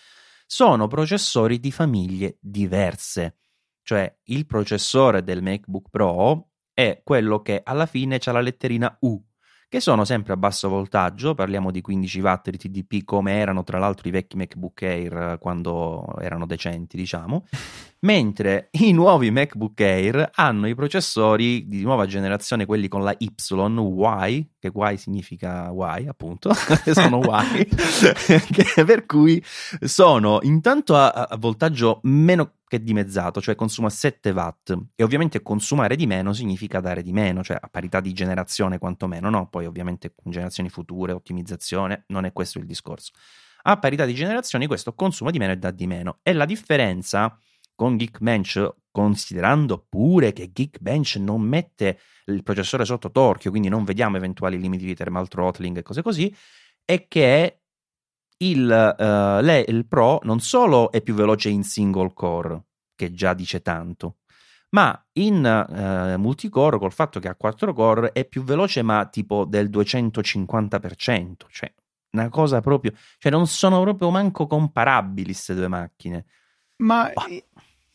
sono 0.47 0.87
processori 0.87 1.61
di 1.61 1.73
famiglie 1.73 2.39
diverse. 2.41 3.37
Cioè 3.83 4.21
il 4.25 4.47
processore 4.47 5.23
del 5.23 5.43
MacBook 5.43 5.91
Pro 5.91 6.49
è 6.73 7.03
quello 7.05 7.43
che 7.43 7.61
alla 7.63 7.87
fine 7.87 8.19
ha 8.23 8.33
la 8.33 8.41
letterina 8.41 8.97
U, 9.01 9.23
che 9.69 9.81
sono 9.81 10.05
sempre 10.05 10.33
a 10.33 10.37
basso 10.37 10.69
voltaggio, 10.69 11.35
parliamo 11.35 11.71
di 11.71 11.81
15 11.81 12.21
watt 12.21 12.51
di 12.51 12.59
TDP 12.59 13.05
come 13.05 13.39
erano 13.39 13.65
tra 13.65 13.79
l'altro 13.79 14.09
i 14.09 14.11
vecchi 14.13 14.37
MacBook 14.37 14.83
Air 14.83 15.39
quando 15.41 16.17
erano 16.21 16.47
decenti, 16.47 16.97
diciamo, 16.97 17.47
mentre 18.01 18.69
i 18.73 18.93
nuovi 18.93 19.31
MacBook 19.31 19.81
Air 19.81 20.31
hanno 20.35 20.69
i 20.69 20.75
processori 20.75 21.67
di 21.67 21.83
nuova 21.83 22.07
generazione, 22.07 22.67
quelli 22.67 22.89
con 22.89 23.03
la 23.03 23.15
Y, 23.17 23.33
Y, 24.29 24.49
che 24.71 24.71
Y 24.73 24.97
significa 24.97 25.71
Y, 25.73 26.07
appunto, 26.07 26.51
sono 26.93 27.21
Y, 27.21 27.69
per 28.85 29.05
cui 29.05 29.43
sono 29.81 30.39
intanto 30.43 30.97
a, 30.97 31.11
a, 31.11 31.37
voltaggio 31.37 32.01
meno 32.05 32.55
che 32.67 32.83
dimezzato, 32.83 33.41
cioè 33.41 33.55
consuma 33.55 33.91
7 33.91 34.31
watt 34.31 34.75
e 34.95 35.05
ovviamente 35.05 35.43
consumare 35.43 35.97
di 35.97 36.07
meno 36.07 36.33
significa 36.33 36.81
dare 36.81 37.03
di 37.03 37.13
meno, 37.13 37.43
cioè 37.43 37.59
a 37.61 37.69
parità 37.69 38.01
di 38.01 38.13
generazione 38.13 38.79
quantomeno, 38.79 39.29
no? 39.29 39.49
Poi 39.49 39.67
ovviamente 39.67 40.15
con 40.15 40.33
generazioni 40.33 40.71
future, 40.71 41.13
ottimizzazione, 41.13 42.05
non 42.09 42.25
è 42.25 42.33
questo 42.33 42.59
il 42.59 42.65
discorso. 42.65 43.13
A 43.67 43.79
parità 43.79 44.05
di 44.05 44.15
generazioni 44.15 44.67
questo 44.67 44.95
consuma 44.95 45.31
di 45.31 45.39
meno 45.39 45.53
e 45.53 45.57
dà 45.57 45.71
di 45.71 45.87
meno. 45.87 46.19
E 46.23 46.33
la 46.33 46.45
differenza 46.45 47.39
con 47.75 47.97
Geekbench, 47.97 48.75
considerando 48.95 49.85
pure 49.89 50.33
che 50.33 50.53
Geekbench 50.53 51.17
non 51.17 51.41
mette 51.41 51.99
il 52.27 52.45
processore 52.45 52.85
sotto 52.85 53.11
torchio, 53.11 53.51
quindi 53.51 53.69
non 53.69 53.83
vediamo 53.83 54.17
eventuali 54.17 54.57
limiti 54.57 54.85
di 54.85 54.95
thermal 54.95 55.27
throttling 55.27 55.79
e 55.79 55.83
cose 55.83 56.01
così, 56.01 56.33
è 56.85 57.09
che 57.09 57.63
il, 58.37 58.95
uh, 58.97 59.43
le, 59.43 59.65
il 59.67 59.85
Pro 59.89 60.21
non 60.23 60.39
solo 60.39 60.93
è 60.93 61.03
più 61.03 61.15
veloce 61.15 61.49
in 61.49 61.65
single 61.65 62.13
core, 62.15 62.67
che 62.95 63.13
già 63.13 63.35
dice 63.35 63.63
tanto, 63.63 64.19
ma 64.71 64.97
in 65.15 65.39
uh, 65.43 66.17
multicore 66.21 66.79
col 66.79 66.93
fatto 66.93 67.19
che 67.19 67.27
ha 67.27 67.35
4 67.35 67.75
core 67.75 68.13
è 68.13 68.25
più 68.25 68.45
veloce 68.45 68.83
ma 68.83 69.07
tipo 69.07 69.45
del 69.45 69.71
250%, 69.71 71.33
cioè 71.49 71.75
una 72.13 72.29
cosa 72.29 72.61
proprio, 72.61 72.93
cioè 73.19 73.33
non 73.33 73.49
sono 73.49 73.81
proprio 73.81 74.11
manco 74.11 74.47
comparabili 74.47 75.33
queste 75.33 75.57
due 75.57 75.67
macchine. 75.67 76.27
Ma 76.77 77.11
oh. 77.13 77.23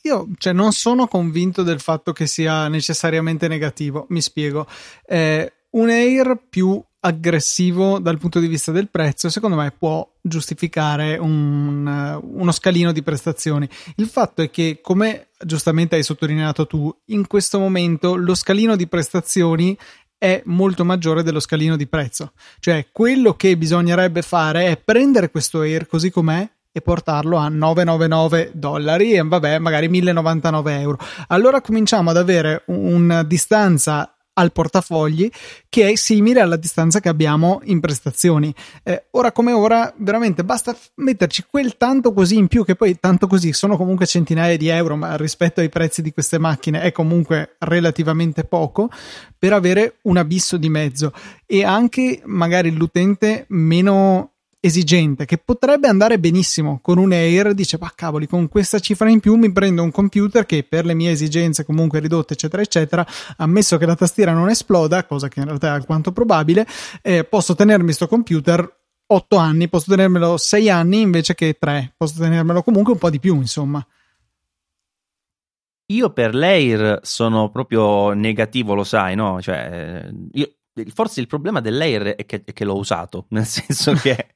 Io 0.04 0.28
cioè, 0.38 0.54
non 0.54 0.72
sono 0.72 1.08
convinto 1.08 1.64
del 1.64 1.80
fatto 1.80 2.14
che 2.14 2.28
sia 2.28 2.68
necessariamente 2.68 3.48
negativo. 3.48 4.06
Mi 4.10 4.22
spiego. 4.22 4.66
Eh, 5.06 5.52
un 5.72 5.90
Air 5.90 6.42
più 6.50 6.82
aggressivo 7.02 8.00
dal 8.00 8.18
punto 8.18 8.40
di 8.40 8.48
vista 8.48 8.72
del 8.72 8.90
prezzo, 8.90 9.30
secondo 9.30 9.56
me 9.56 9.72
può 9.72 10.08
giustificare 10.22 11.18
un, 11.18 12.20
uno 12.22 12.52
scalino 12.52 12.92
di 12.92 13.04
prestazioni. 13.04 13.68
Il 13.96 14.08
fatto 14.08 14.42
è 14.42 14.50
che, 14.50 14.80
come 14.82 15.30
giustamente 15.44 15.96
hai 15.96 16.04
sottolineato 16.04 16.68
tu, 16.68 16.94
in 17.06 17.28
questo 17.28 17.60
momento 17.60 18.16
lo 18.16 18.36
scalino 18.36 18.76
di 18.76 18.88
prestazioni 18.88 19.78
è 20.18 20.42
molto 20.46 20.84
maggiore 20.84 21.24
dello 21.24 21.40
scalino 21.40 21.78
di 21.78 21.88
prezzo. 21.88 22.34
Cioè, 22.60 22.88
quello 22.92 23.36
che 23.36 23.56
bisognerebbe 23.56 24.22
fare 24.22 24.68
è 24.68 24.78
prendere 24.78 25.32
questo 25.32 25.62
Air 25.62 25.88
così 25.88 26.10
com'è 26.10 26.50
e 26.80 26.82
portarlo 26.82 27.38
a 27.38 27.50
999 27.50 28.52
dollari 28.54 29.14
e 29.14 29.22
vabbè, 29.24 29.60
magari 29.60 29.88
1099 29.90 30.80
euro. 30.80 30.98
Allora 31.28 31.62
cominciamo 31.62 32.10
ad 32.10 32.18
avere 32.18 32.64
una 32.68 33.24
distanza 33.24 34.14
al 34.40 34.54
portafogli 34.54 35.30
che 35.68 35.90
è 35.90 35.96
simile 35.96 36.40
alla 36.40 36.56
distanza 36.56 37.02
che 37.02 37.10
abbiamo 37.10 37.60
in 37.66 37.82
prestazioni. 37.82 38.54
Eh, 38.84 39.08
ora 39.12 39.32
come 39.32 39.52
ora, 39.52 39.94
veramente 39.98 40.44
basta 40.44 40.76
metterci 40.96 41.46
quel 41.50 41.76
tanto 41.76 42.14
così 42.14 42.38
in 42.38 42.48
più, 42.48 42.64
che 42.64 42.76
poi 42.76 42.98
tanto 43.00 43.28
così 43.28 43.52
sono 43.52 43.76
comunque 43.76 44.06
centinaia 44.06 44.58
di 44.58 44.70
euro, 44.70 44.96
ma 44.96 45.18
rispetto 45.18 45.60
ai 45.60 45.70
prezzi 45.70 46.02
di 46.02 46.14
queste 46.14 46.40
macchine 46.40 46.82
è 46.82 46.92
comunque 46.94 47.58
relativamente 47.60 48.46
poco, 48.46 48.90
per 49.38 49.54
avere 49.54 49.98
un 50.04 50.18
abisso 50.18 50.58
di 50.58 50.70
mezzo 50.70 51.12
e 51.46 51.64
anche 51.66 52.22
magari 52.26 52.72
l'utente 52.72 53.46
meno 53.50 54.32
esigente 54.62 55.26
che 55.26 55.38
potrebbe 55.38 55.88
andare 55.88 56.20
benissimo 56.20 56.80
con 56.82 56.98
un 56.98 57.14
Air 57.14 57.54
dice 57.54 57.78
ma 57.80 57.92
cavoli 57.96 58.28
con 58.28 58.50
questa 58.50 58.80
cifra 58.80 59.10
in 59.10 59.22
più 59.22 59.36
mi 59.36 59.52
prendo 59.54 59.84
un 59.84 59.92
computer 59.92 60.46
che 60.46 60.64
per 60.64 60.86
le 60.86 60.94
mie 60.94 61.12
esigenze 61.12 61.64
comunque 61.64 62.00
ridotte 62.00 62.34
eccetera 62.34 62.62
eccetera 62.62 63.06
ammesso 63.38 63.78
che 63.78 63.86
la 63.86 63.96
tastiera 63.96 64.34
non 64.34 64.50
esploda 64.50 65.06
cosa 65.06 65.30
che 65.30 65.40
in 65.40 65.46
realtà 65.46 65.68
è 65.68 65.72
alquanto 65.72 66.12
probabile 66.12 66.68
eh, 67.02 67.24
posso 67.24 67.56
tenermi 67.56 67.86
questo 67.86 68.08
computer 68.08 68.78
8 69.06 69.38
anni 69.38 69.70
posso 69.70 69.92
tenermelo 69.92 70.36
6 70.36 70.70
anni 70.70 71.02
invece 71.02 71.36
che 71.36 71.56
3 71.58 71.94
posso 71.96 72.20
tenermelo 72.20 72.62
comunque 72.62 72.92
un 72.92 73.00
po' 73.00 73.10
di 73.10 73.20
più 73.20 73.36
insomma 73.36 73.86
io 75.92 76.12
per 76.12 76.36
l'Air 76.36 77.00
sono 77.02 77.50
proprio 77.50 78.12
negativo, 78.14 78.76
lo 78.76 78.84
sai, 78.84 79.16
no? 79.16 79.42
Cioè, 79.42 80.08
io 80.34 80.59
forse 80.94 81.20
il 81.20 81.28
problema 81.28 81.62
dell'Air 81.62 82.16
è 82.16 82.26
che, 82.26 82.44
è 82.46 82.54
che 82.54 82.66
l'ho 82.66 82.78
usato, 82.78 83.26
nel 83.32 83.46
senso 83.46 83.94
che 83.94 84.36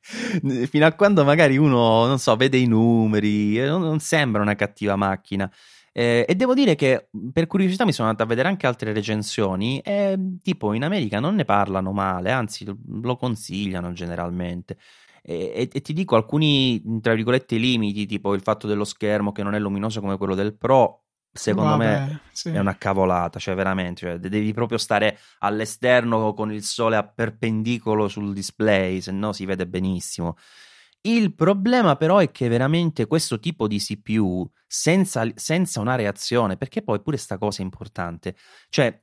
fino 0.67 0.85
a 0.85 0.93
quando 0.93 1.23
magari 1.23 1.57
uno, 1.57 2.05
non 2.05 2.19
so, 2.19 2.35
vede 2.35 2.57
i 2.57 2.65
numeri, 2.67 3.57
non, 3.59 3.81
non 3.81 3.99
sembra 3.99 4.41
una 4.41 4.55
cattiva 4.55 4.95
macchina. 4.95 5.51
Eh, 5.95 6.25
e 6.27 6.35
devo 6.35 6.55
dire 6.55 6.73
che 6.73 7.09
per 7.31 7.45
curiosità 7.45 7.85
mi 7.85 7.93
sono 7.93 8.07
andato 8.07 8.25
a 8.25 8.29
vedere 8.29 8.47
anche 8.47 8.65
altre 8.65 8.93
recensioni 8.93 9.79
e 9.81 10.17
tipo 10.41 10.73
in 10.73 10.83
America 10.83 11.19
non 11.19 11.35
ne 11.35 11.45
parlano 11.45 11.91
male, 11.91 12.31
anzi 12.31 12.65
lo 12.65 13.15
consigliano 13.15 13.93
generalmente. 13.93 14.77
E, 15.21 15.51
e, 15.55 15.69
e, 15.71 15.81
ti 15.81 15.93
dico 15.93 16.15
alcuni, 16.15 16.99
tra 16.99 17.13
virgolette, 17.13 17.55
limiti, 17.57 18.05
tipo 18.05 18.33
il 18.33 18.41
fatto 18.41 18.67
dello 18.67 18.83
schermo 18.83 19.31
che 19.31 19.43
non 19.43 19.55
è 19.55 19.59
luminoso 19.59 20.01
come 20.01 20.17
quello 20.17 20.35
del 20.35 20.55
Pro, 20.55 21.02
secondo 21.33 21.77
Vabbè, 21.77 21.85
me 21.85 22.21
sì. 22.31 22.49
è 22.49 22.59
una 22.59 22.77
cavolata, 22.77 23.39
cioè 23.39 23.55
veramente, 23.55 24.01
cioè, 24.01 24.17
devi 24.19 24.53
proprio 24.53 24.77
stare 24.77 25.17
all'esterno 25.39 26.33
con 26.33 26.51
il 26.51 26.63
sole 26.63 26.95
a 26.95 27.03
perpendicolo 27.03 28.07
sul 28.07 28.33
display, 28.33 29.01
se 29.01 29.11
no 29.11 29.33
si 29.33 29.45
vede 29.45 29.67
benissimo. 29.67 30.37
Il 31.01 31.33
problema 31.33 31.95
però 31.95 32.19
è 32.19 32.31
che 32.31 32.47
veramente 32.47 33.07
questo 33.07 33.39
tipo 33.39 33.67
di 33.67 33.79
CPU 33.79 34.49
senza, 34.65 35.25
senza 35.35 35.81
una 35.81 35.95
reazione, 35.95 36.55
perché 36.55 36.81
poi 36.83 37.01
pure 37.01 37.17
sta 37.17 37.37
cosa 37.37 37.61
è 37.61 37.65
importante, 37.65 38.35
cioè 38.69 38.97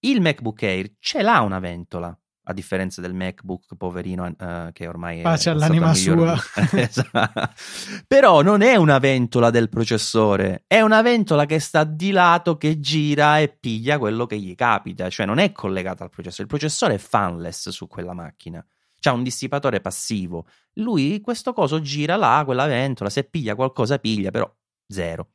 il 0.00 0.20
MacBook 0.20 0.62
Air 0.62 0.94
ce 0.98 1.22
l'ha 1.22 1.40
una 1.42 1.58
ventola, 1.58 2.18
a 2.48 2.52
differenza 2.54 3.02
del 3.02 3.12
MacBook 3.12 3.76
poverino 3.76 4.24
uh, 4.24 4.72
che 4.72 4.86
ormai 4.86 5.20
Pace 5.20 5.50
è 5.50 5.52
all'anima 5.52 5.92
sua. 5.92 6.34
esatto. 6.72 7.52
Però 8.06 8.40
non 8.40 8.62
è 8.62 8.74
una 8.76 8.98
ventola 8.98 9.50
del 9.50 9.68
processore, 9.68 10.64
è 10.66 10.80
una 10.80 11.02
ventola 11.02 11.44
che 11.44 11.58
sta 11.58 11.84
di 11.84 12.10
lato, 12.10 12.56
che 12.56 12.80
gira 12.80 13.38
e 13.38 13.48
piglia 13.48 13.98
quello 13.98 14.24
che 14.24 14.38
gli 14.38 14.54
capita, 14.54 15.10
cioè 15.10 15.26
non 15.26 15.38
è 15.38 15.52
collegata 15.52 16.04
al 16.04 16.10
processore. 16.10 16.44
Il 16.44 16.48
processore 16.48 16.94
è 16.94 16.98
fanless 16.98 17.68
su 17.68 17.86
quella 17.86 18.14
macchina. 18.14 18.64
C'ha 18.98 19.12
un 19.12 19.22
dissipatore 19.22 19.80
passivo. 19.80 20.46
Lui 20.74 21.20
questo 21.20 21.52
coso 21.52 21.82
gira 21.82 22.16
là, 22.16 22.42
quella 22.46 22.66
ventola, 22.66 23.10
se 23.10 23.24
piglia 23.24 23.54
qualcosa 23.54 23.98
piglia, 23.98 24.30
però 24.30 24.50
zero. 24.88 25.28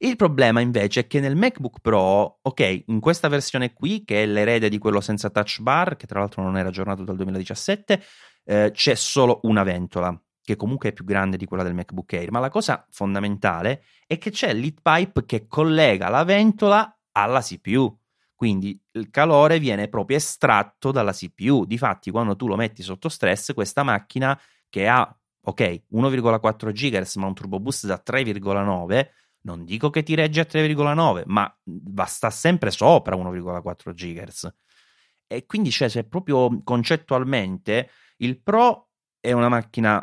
Il 0.00 0.14
problema 0.14 0.60
invece 0.60 1.00
è 1.00 1.06
che 1.08 1.18
nel 1.18 1.34
MacBook 1.34 1.80
Pro, 1.80 2.38
ok, 2.40 2.84
in 2.86 3.00
questa 3.00 3.26
versione 3.26 3.72
qui, 3.72 4.04
che 4.04 4.22
è 4.22 4.26
l'erede 4.26 4.68
di 4.68 4.78
quello 4.78 5.00
senza 5.00 5.28
touch 5.28 5.60
bar, 5.60 5.96
che 5.96 6.06
tra 6.06 6.20
l'altro 6.20 6.42
non 6.42 6.56
era 6.56 6.68
aggiornato 6.68 7.02
dal 7.02 7.16
2017, 7.16 8.02
eh, 8.44 8.70
c'è 8.72 8.94
solo 8.94 9.40
una 9.42 9.64
ventola, 9.64 10.16
che 10.40 10.54
comunque 10.54 10.90
è 10.90 10.92
più 10.92 11.04
grande 11.04 11.36
di 11.36 11.46
quella 11.46 11.64
del 11.64 11.74
MacBook 11.74 12.12
Air. 12.12 12.30
Ma 12.30 12.38
la 12.38 12.48
cosa 12.48 12.86
fondamentale 12.90 13.82
è 14.06 14.18
che 14.18 14.30
c'è 14.30 14.54
l'heat 14.54 15.24
che 15.26 15.48
collega 15.48 16.08
la 16.08 16.22
ventola 16.22 16.96
alla 17.12 17.40
CPU. 17.40 17.98
Quindi 18.36 18.80
il 18.92 19.10
calore 19.10 19.58
viene 19.58 19.88
proprio 19.88 20.16
estratto 20.16 20.92
dalla 20.92 21.12
CPU. 21.12 21.64
Difatti, 21.64 22.12
quando 22.12 22.36
tu 22.36 22.46
lo 22.46 22.54
metti 22.54 22.84
sotto 22.84 23.08
stress, 23.08 23.52
questa 23.52 23.82
macchina 23.82 24.40
che 24.68 24.86
ha, 24.86 25.12
ok, 25.42 25.60
1,4 25.92 26.70
GHz 26.70 27.16
ma 27.16 27.26
un 27.26 27.34
turbo 27.34 27.58
boost 27.58 27.86
da 27.86 28.00
3,9 28.00 29.08
non 29.48 29.64
dico 29.64 29.88
che 29.88 30.02
ti 30.02 30.14
regge 30.14 30.40
a 30.40 30.46
3,9, 30.46 31.22
ma 31.26 31.50
va, 31.64 32.04
sta 32.04 32.28
sempre 32.28 32.70
sopra 32.70 33.16
1,4 33.16 33.92
GHz. 33.94 34.54
E 35.26 35.46
quindi 35.46 35.70
c'è, 35.70 35.88
c'è 35.88 36.04
proprio 36.04 36.62
concettualmente 36.62 37.90
il 38.18 38.40
Pro 38.42 38.90
è 39.20 39.32
una 39.32 39.48
macchina, 39.48 39.98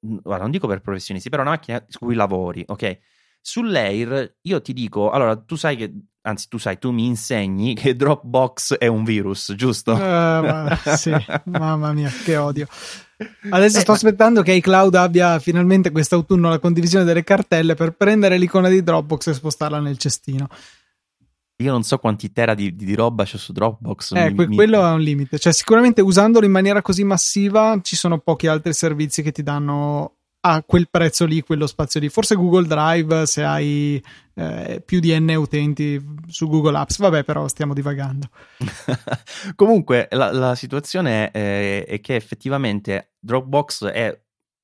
guarda, 0.00 0.42
non 0.42 0.50
dico 0.50 0.66
per 0.66 0.80
professionisti, 0.80 1.28
però 1.28 1.42
è 1.42 1.46
una 1.46 1.54
macchina 1.54 1.84
su 1.88 1.98
cui 1.98 2.14
lavori, 2.14 2.64
ok? 2.66 2.98
Sull'Air 3.40 4.38
io 4.42 4.62
ti 4.62 4.72
dico, 4.72 5.10
allora 5.10 5.36
tu 5.36 5.56
sai 5.56 5.76
che, 5.76 5.92
anzi 6.26 6.48
tu 6.48 6.58
sai, 6.58 6.78
tu 6.78 6.90
mi 6.90 7.06
insegni 7.06 7.74
che 7.74 7.94
Dropbox 7.94 8.74
è 8.74 8.86
un 8.86 9.04
virus, 9.04 9.52
giusto? 9.54 9.92
Uh, 9.92 9.98
ma, 9.98 10.78
sì, 10.96 11.14
mamma 11.44 11.92
mia, 11.92 12.10
che 12.24 12.36
odio. 12.36 12.66
Adesso 13.50 13.78
eh, 13.78 13.80
sto 13.80 13.92
ma... 13.92 13.96
aspettando 13.96 14.42
che 14.42 14.52
iCloud 14.52 14.94
abbia 14.94 15.38
finalmente 15.38 15.90
quest'autunno 15.90 16.48
la 16.48 16.58
condivisione 16.58 17.04
delle 17.04 17.24
cartelle 17.24 17.74
per 17.74 17.92
prendere 17.92 18.38
l'icona 18.38 18.68
di 18.68 18.82
Dropbox 18.82 19.28
e 19.28 19.34
spostarla 19.34 19.80
nel 19.80 19.98
cestino. 19.98 20.48
Io 21.58 21.70
non 21.70 21.84
so 21.84 21.98
quanti 21.98 22.32
tera 22.32 22.54
di, 22.54 22.74
di 22.74 22.94
roba 22.94 23.24
c'è 23.24 23.36
su 23.36 23.52
Dropbox. 23.52 24.12
Eh, 24.14 24.30
mi, 24.30 24.34
que- 24.34 24.48
quello 24.48 24.80
mi... 24.80 24.88
è 24.88 24.90
un 24.92 25.00
limite. 25.00 25.38
Cioè, 25.38 25.52
sicuramente 25.52 26.00
usandolo 26.00 26.46
in 26.46 26.52
maniera 26.52 26.82
così 26.82 27.04
massiva 27.04 27.78
ci 27.82 27.96
sono 27.96 28.18
pochi 28.18 28.48
altri 28.48 28.72
servizi 28.72 29.22
che 29.22 29.30
ti 29.30 29.42
danno 29.42 30.16
a 30.46 30.62
quel 30.62 30.88
prezzo 30.90 31.24
lì, 31.24 31.40
quello 31.40 31.66
spazio 31.66 32.00
lì. 32.00 32.10
Forse 32.10 32.34
Google 32.34 32.66
Drive 32.66 33.24
se 33.26 33.42
hai 33.44 34.02
eh, 34.34 34.82
più 34.84 35.00
di 35.00 35.18
n 35.18 35.30
utenti 35.36 35.98
su 36.26 36.48
Google 36.48 36.76
Apps. 36.76 36.98
Vabbè, 36.98 37.24
però 37.24 37.48
stiamo 37.48 37.72
divagando. 37.72 38.28
Comunque, 39.56 40.06
la, 40.10 40.32
la 40.32 40.54
situazione 40.54 41.30
è, 41.30 41.86
è, 41.86 42.00
che 42.00 42.14
effettivamente 42.14 43.12
Dropbox 43.18 43.86
è 43.86 44.20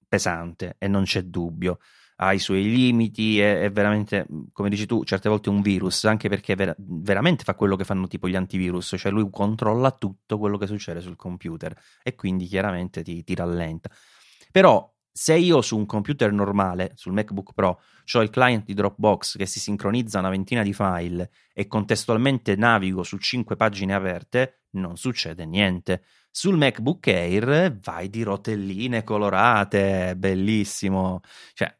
pesante 0.06 0.76
e 0.78 0.86
non 0.86 1.04
c'è 1.04 1.22
dubbio. 1.22 1.78
Ha 2.16 2.34
i 2.34 2.38
suoi 2.38 2.64
limiti, 2.64 3.40
è, 3.40 3.62
è 3.62 3.72
veramente, 3.72 4.26
come 4.52 4.68
dici 4.68 4.84
tu, 4.84 5.02
certe 5.04 5.30
volte 5.30 5.48
un 5.48 5.62
virus, 5.62 6.04
anche 6.04 6.28
perché 6.28 6.54
ver- 6.56 6.76
veramente 6.78 7.42
fa 7.42 7.54
quello 7.54 7.76
che 7.76 7.84
fanno 7.84 8.06
tipo 8.06 8.28
gli 8.28 8.36
antivirus, 8.36 8.96
cioè 8.98 9.10
lui 9.10 9.26
controlla 9.30 9.92
tutto 9.92 10.36
quello 10.36 10.58
che 10.58 10.66
succede 10.66 11.00
sul 11.00 11.16
computer 11.16 11.74
e 12.02 12.14
quindi 12.14 12.44
chiaramente 12.44 13.02
ti, 13.02 13.24
ti 13.24 13.34
rallenta. 13.34 13.90
Però 14.52 14.86
se 15.20 15.34
io 15.34 15.60
su 15.60 15.76
un 15.76 15.84
computer 15.84 16.32
normale, 16.32 16.92
sul 16.94 17.12
MacBook 17.12 17.52
Pro, 17.52 17.82
ho 18.10 18.22
il 18.22 18.30
client 18.30 18.64
di 18.64 18.72
Dropbox 18.72 19.36
che 19.36 19.44
si 19.44 19.60
sincronizza 19.60 20.18
una 20.18 20.30
ventina 20.30 20.62
di 20.62 20.72
file 20.72 21.30
e 21.52 21.66
contestualmente 21.66 22.56
navigo 22.56 23.02
su 23.02 23.18
cinque 23.18 23.54
pagine 23.54 23.92
aperte, 23.92 24.62
non 24.70 24.96
succede 24.96 25.44
niente. 25.44 26.04
Sul 26.30 26.56
MacBook 26.56 27.06
Air 27.08 27.78
vai 27.80 28.08
di 28.08 28.22
rotelline 28.22 29.04
colorate, 29.04 30.14
bellissimo. 30.16 31.20
Cioè, 31.52 31.70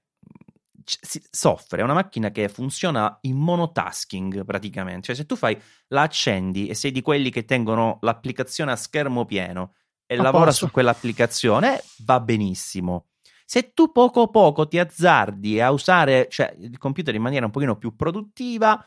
soffre, 1.30 1.80
è 1.80 1.82
una 1.82 1.94
macchina 1.94 2.30
che 2.30 2.46
funziona 2.50 3.16
in 3.22 3.38
monotasking 3.38 4.44
praticamente, 4.44 5.06
cioè 5.06 5.14
se 5.14 5.24
tu 5.24 5.34
fai 5.34 5.58
la 5.88 6.02
accendi 6.02 6.68
e 6.68 6.74
sei 6.74 6.92
di 6.92 7.00
quelli 7.00 7.30
che 7.30 7.46
tengono 7.46 7.96
l'applicazione 8.02 8.72
a 8.72 8.76
schermo 8.76 9.24
pieno 9.24 9.76
e 10.04 10.16
a 10.16 10.20
lavora 10.20 10.44
posto. 10.46 10.66
su 10.66 10.72
quell'applicazione, 10.72 11.82
va 12.04 12.20
benissimo. 12.20 13.06
Se 13.50 13.72
tu 13.74 13.90
poco 13.90 14.28
poco 14.28 14.68
ti 14.68 14.78
azzardi 14.78 15.60
a 15.60 15.72
usare 15.72 16.28
cioè, 16.28 16.54
il 16.60 16.78
computer 16.78 17.12
in 17.16 17.20
maniera 17.20 17.46
un 17.46 17.50
pochino 17.50 17.76
più 17.76 17.96
produttiva, 17.96 18.80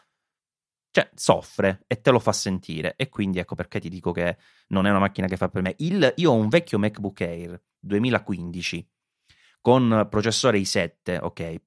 cioè 0.90 1.10
soffre 1.14 1.84
e 1.86 2.00
te 2.00 2.12
lo 2.12 2.20
fa 2.20 2.32
sentire. 2.32 2.94
E 2.96 3.10
quindi 3.10 3.40
ecco 3.40 3.56
perché 3.56 3.82
ti 3.82 3.90
dico 3.90 4.14
che 4.14 4.38
non 4.68 4.86
è 4.86 4.90
una 4.90 5.00
macchina 5.00 5.28
che 5.28 5.36
fa 5.36 5.50
per 5.50 5.64
me. 5.64 5.76
Il, 5.80 6.14
io 6.16 6.32
ho 6.32 6.36
un 6.36 6.48
vecchio 6.48 6.80
MacBook 6.80 7.20
Air 7.20 7.62
2015 7.78 8.90
con 9.60 10.08
processore 10.10 10.60
i7, 10.60 11.18
ok, 11.22 11.62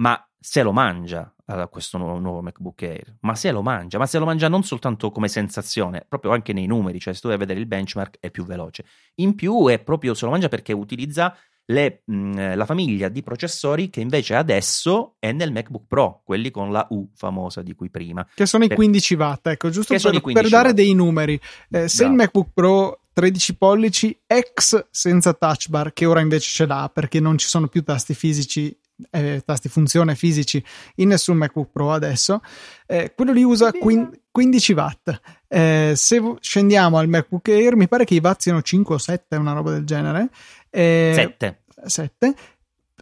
ma 0.00 0.28
se 0.36 0.64
lo 0.64 0.72
mangia 0.72 1.32
a 1.44 1.68
questo 1.68 1.96
nuovo, 1.96 2.18
nuovo, 2.18 2.42
MacBook 2.42 2.82
Air, 2.82 3.18
ma 3.20 3.36
se 3.36 3.52
lo 3.52 3.62
mangia, 3.62 3.98
ma 3.98 4.06
se 4.06 4.18
lo 4.18 4.24
mangia 4.24 4.48
non 4.48 4.64
soltanto 4.64 5.12
come 5.12 5.28
sensazione, 5.28 6.04
proprio 6.08 6.32
anche 6.32 6.52
nei 6.52 6.66
numeri, 6.66 6.98
cioè 6.98 7.14
se 7.14 7.20
tu 7.20 7.28
vai 7.28 7.36
a 7.36 7.38
vedere 7.38 7.60
il 7.60 7.66
benchmark 7.66 8.16
è 8.18 8.32
più 8.32 8.44
veloce. 8.44 8.84
In 9.20 9.36
più 9.36 9.68
è 9.68 9.78
proprio 9.78 10.12
se 10.14 10.24
lo 10.24 10.32
mangia 10.32 10.48
perché 10.48 10.72
utilizza 10.72 11.32
le, 11.66 12.02
mh, 12.04 12.54
la 12.54 12.64
famiglia 12.64 13.08
di 13.08 13.22
processori 13.22 13.90
che 13.90 14.00
invece 14.00 14.34
adesso 14.34 15.16
è 15.18 15.32
nel 15.32 15.52
MacBook 15.52 15.84
Pro, 15.86 16.22
quelli 16.24 16.50
con 16.50 16.70
la 16.70 16.86
U 16.90 17.08
famosa 17.14 17.62
di 17.62 17.74
cui 17.74 17.90
prima. 17.90 18.26
Che 18.34 18.46
sono 18.46 18.64
per, 18.64 18.72
i 18.72 18.76
15 18.76 19.14
watt, 19.14 19.46
ecco, 19.48 19.70
giusto 19.70 19.94
per, 19.94 20.20
per, 20.20 20.48
dare 20.48 20.72
dei 20.72 20.94
numeri. 20.94 21.38
Eh, 21.70 21.88
se 21.88 22.04
il 22.04 22.12
MacBook 22.12 22.48
Pro 22.52 23.00
13 23.12 23.56
pollici 23.56 24.16
X 24.26 24.86
senza 24.90 25.32
touch 25.32 25.68
bar, 25.68 25.92
che 25.92 26.06
ora 26.06 26.20
invece 26.20 26.50
ce 26.50 26.66
l'ha 26.66 26.90
perché 26.92 27.18
non 27.18 27.38
ci 27.38 27.46
sono 27.48 27.66
più 27.66 27.82
tasti 27.82 28.14
fisici 28.14 28.76
eh, 29.10 29.42
tasti 29.44 29.68
funzione 29.68 30.14
fisici 30.14 30.62
in 30.96 31.08
nessun 31.08 31.36
MacBook 31.36 31.70
Pro 31.70 31.92
adesso, 31.92 32.40
eh, 32.86 33.12
quello 33.14 33.32
lì 33.32 33.42
usa 33.42 33.72
quin- 33.72 34.10
15 34.30 34.72
watt. 34.72 35.20
Eh, 35.48 35.92
se 35.94 36.36
scendiamo 36.40 36.98
al 36.98 37.08
MacBook 37.08 37.48
Air, 37.48 37.76
mi 37.76 37.88
pare 37.88 38.04
che 38.04 38.14
i 38.14 38.20
watt 38.22 38.40
siano 38.40 38.62
5 38.62 38.94
o 38.94 38.98
7, 38.98 39.36
una 39.36 39.52
roba 39.52 39.72
del 39.72 39.84
genere. 39.84 40.28
7. 40.76 41.46
Eh, 41.46 41.88
7. 41.88 42.34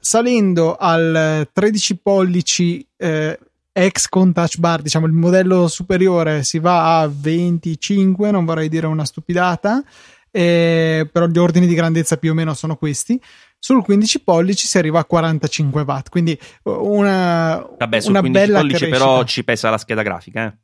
Salendo 0.01 0.77
al 0.77 1.49
13 1.53 1.97
pollici 1.99 2.87
eh, 2.97 3.39
X 3.73 4.09
con 4.09 4.33
touch 4.33 4.59
bar, 4.59 4.83
diciamo 4.83 5.07
il 5.07 5.13
modello 5.13 5.67
superiore 5.67 6.45
si 6.45 6.59
va 6.59 7.01
a 7.01 7.09
25, 7.11 8.31
non 8.31 8.45
vorrei 8.45 8.69
dire 8.69 8.87
una 8.87 9.05
stupidata, 9.05 9.83
eh, 10.31 11.09
però 11.11 11.27
gli 11.27 11.39
ordini 11.39 11.67
di 11.67 11.75
grandezza 11.75 12.17
più 12.19 12.33
o 12.33 12.35
meno 12.35 12.55
sono 12.55 12.77
questi. 12.77 13.21
Sul 13.59 13.83
15 13.83 14.21
pollici 14.21 14.67
si 14.67 14.77
arriva 14.77 14.99
a 14.99 15.05
45 15.07 15.83
watt, 15.83 16.11
quindi 16.11 16.39
una, 16.65 17.67
Vabbè, 17.79 18.01
sul 18.01 18.11
una 18.11 18.21
15 18.21 18.47
bella 18.47 18.59
pollici 18.59 18.77
crescita. 18.77 19.05
però 19.05 19.25
ci 19.25 19.43
pesa 19.43 19.71
la 19.71 19.79
scheda 19.79 20.03
grafica, 20.03 20.45
eh? 20.45 20.55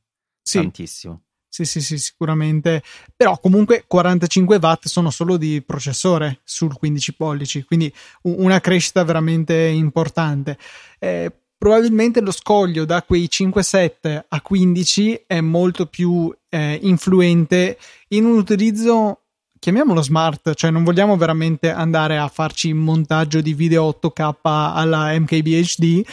Sì. 0.43 0.59
Tantissimo. 0.59 1.23
Sì, 1.53 1.65
sì, 1.65 1.81
sì, 1.81 1.99
sicuramente. 1.99 2.81
Però 3.17 3.37
comunque 3.41 3.83
45 3.87 4.59
watt 4.63 4.87
sono 4.87 5.11
solo 5.11 5.37
di 5.37 5.61
processore 5.67 6.39
sul 6.45 6.73
15 6.75 7.15
pollici, 7.15 7.65
quindi 7.65 7.93
una 8.23 8.61
crescita 8.61 9.03
veramente 9.03 9.55
importante. 9.67 10.57
Eh, 11.01 11.33
probabilmente 11.59 12.21
lo 12.21 12.31
scoglio 12.31 12.85
da 12.85 13.03
quei 13.03 13.29
5-7 13.29 14.27
a 14.29 14.41
15 14.41 15.25
è 15.27 15.41
molto 15.41 15.87
più 15.87 16.33
eh, 16.49 16.79
influente 16.83 17.79
in 18.11 18.27
un 18.27 18.39
utilizzo 18.39 19.23
chiamiamolo 19.59 20.03
smart, 20.03 20.55
cioè 20.55 20.71
non 20.71 20.85
vogliamo 20.85 21.17
veramente 21.17 21.71
andare 21.71 22.17
a 22.17 22.29
farci 22.29 22.73
montaggio 22.73 23.41
di 23.41 23.55
video 23.55 23.89
8K 24.01 24.35
alla 24.43 25.19
MKBHD, 25.19 26.07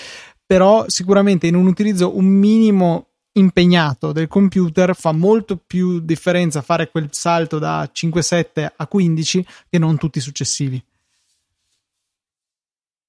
però 0.46 0.84
sicuramente 0.88 1.46
in 1.48 1.56
un 1.56 1.68
utilizzo 1.68 2.18
un 2.18 2.26
minimo 2.26 3.08
impegnato 3.38 4.12
del 4.12 4.28
computer 4.28 4.96
fa 4.96 5.12
molto 5.12 5.58
più 5.58 6.00
differenza 6.00 6.62
fare 6.62 6.90
quel 6.90 7.10
salto 7.12 7.60
da 7.60 7.84
5.7 7.84 8.74
a 8.76 8.88
15 8.88 9.46
che 9.70 9.80
non 9.80 9.98
tutti 9.98 10.18
i 10.18 10.22
successivi. 10.22 10.84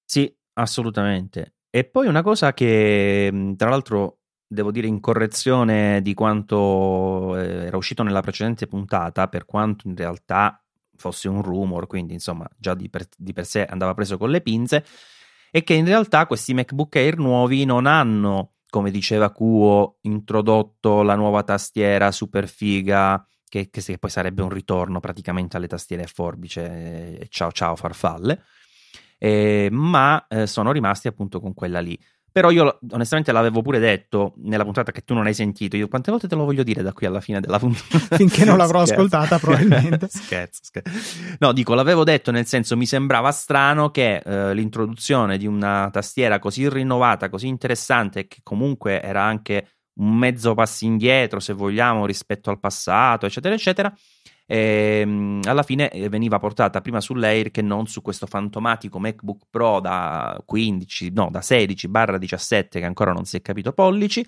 Sì, 0.04 0.32
assolutamente. 0.54 1.54
E 1.70 1.84
poi 1.84 2.06
una 2.06 2.22
cosa 2.22 2.54
che 2.54 3.54
tra 3.56 3.68
l'altro 3.68 4.18
devo 4.46 4.70
dire 4.70 4.86
in 4.86 5.00
correzione 5.00 6.00
di 6.00 6.14
quanto 6.14 7.36
eh, 7.36 7.66
era 7.66 7.76
uscito 7.76 8.02
nella 8.02 8.22
precedente 8.22 8.66
puntata, 8.66 9.28
per 9.28 9.44
quanto 9.44 9.86
in 9.86 9.94
realtà 9.94 10.62
fosse 10.96 11.28
un 11.28 11.42
rumor, 11.42 11.86
quindi 11.86 12.14
insomma 12.14 12.48
già 12.56 12.74
di 12.74 12.88
per, 12.88 13.06
di 13.16 13.32
per 13.32 13.44
sé 13.44 13.64
andava 13.66 13.94
preso 13.94 14.16
con 14.16 14.30
le 14.30 14.40
pinze, 14.40 14.84
è 15.50 15.62
che 15.62 15.74
in 15.74 15.84
realtà 15.84 16.26
questi 16.26 16.54
MacBook 16.54 16.96
Air 16.96 17.18
nuovi 17.18 17.64
non 17.64 17.86
hanno 17.86 18.54
come 18.68 18.90
diceva 18.90 19.30
Kuo, 19.30 19.98
introdotto 20.02 21.02
la 21.02 21.14
nuova 21.14 21.42
tastiera 21.42 22.10
super 22.12 22.48
figa, 22.48 23.26
che, 23.48 23.70
che, 23.70 23.98
poi 23.98 24.10
sarebbe 24.10 24.42
un 24.42 24.50
ritorno 24.50 25.00
praticamente 25.00 25.56
alle 25.56 25.66
tastiere 25.66 26.04
a 26.04 26.06
forbice, 26.06 27.26
ciao 27.30 27.50
ciao 27.50 27.76
farfalle, 27.76 28.44
eh, 29.18 29.68
ma 29.70 30.26
eh, 30.28 30.46
sono 30.46 30.70
rimasti 30.72 31.08
appunto 31.08 31.40
con 31.40 31.54
quella 31.54 31.80
lì. 31.80 31.98
Però 32.38 32.50
io 32.50 32.78
onestamente 32.92 33.32
l'avevo 33.32 33.62
pure 33.62 33.80
detto 33.80 34.34
nella 34.36 34.62
puntata 34.62 34.92
che 34.92 35.02
tu 35.02 35.12
non 35.12 35.26
hai 35.26 35.34
sentito. 35.34 35.76
Io 35.76 35.88
quante 35.88 36.12
volte 36.12 36.28
te 36.28 36.36
lo 36.36 36.44
voglio 36.44 36.62
dire 36.62 36.82
da 36.82 36.92
qui 36.92 37.04
alla 37.04 37.20
fine 37.20 37.40
della 37.40 37.58
puntata? 37.58 38.14
Finché 38.14 38.44
non 38.44 38.56
l'avrò 38.56 38.82
ascoltata, 38.82 39.38
probabilmente. 39.38 40.06
scherzo, 40.10 40.60
scherzo. 40.62 40.90
No, 41.40 41.52
dico, 41.52 41.74
l'avevo 41.74 42.04
detto 42.04 42.30
nel 42.30 42.46
senso 42.46 42.76
mi 42.76 42.86
sembrava 42.86 43.32
strano 43.32 43.90
che 43.90 44.22
eh, 44.24 44.54
l'introduzione 44.54 45.36
di 45.36 45.48
una 45.48 45.88
tastiera 45.90 46.38
così 46.38 46.68
rinnovata, 46.68 47.28
così 47.28 47.48
interessante, 47.48 48.28
che 48.28 48.38
comunque 48.44 49.02
era 49.02 49.24
anche 49.24 49.66
un 49.94 50.16
mezzo 50.16 50.54
passo 50.54 50.84
indietro, 50.84 51.40
se 51.40 51.54
vogliamo, 51.54 52.06
rispetto 52.06 52.50
al 52.50 52.60
passato, 52.60 53.26
eccetera, 53.26 53.52
eccetera 53.52 53.92
e, 54.50 55.00
ehm, 55.02 55.40
alla 55.44 55.62
fine 55.62 55.90
eh, 55.90 56.08
veniva 56.08 56.38
portata 56.38 56.80
prima 56.80 57.02
sull'Air 57.02 57.50
che 57.50 57.60
non 57.60 57.86
su 57.86 58.00
questo 58.00 58.26
fantomatico 58.26 58.98
MacBook 58.98 59.44
Pro 59.50 59.78
da 59.78 60.42
15, 60.44 61.10
no, 61.12 61.28
da 61.30 61.40
16-17 61.40 62.68
che 62.70 62.84
ancora 62.84 63.12
non 63.12 63.26
si 63.26 63.36
è 63.36 63.42
capito 63.42 63.72
pollici, 63.72 64.26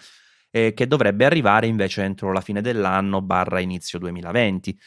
eh, 0.51 0.75
che 0.75 0.87
dovrebbe 0.87 1.25
arrivare 1.25 1.67
invece 1.67 2.03
entro 2.03 2.33
la 2.33 2.43
fine 2.43 2.61
dell'anno 2.61 3.23
barra 3.23 3.61
inizio 3.61 3.99
2020. 3.99 4.79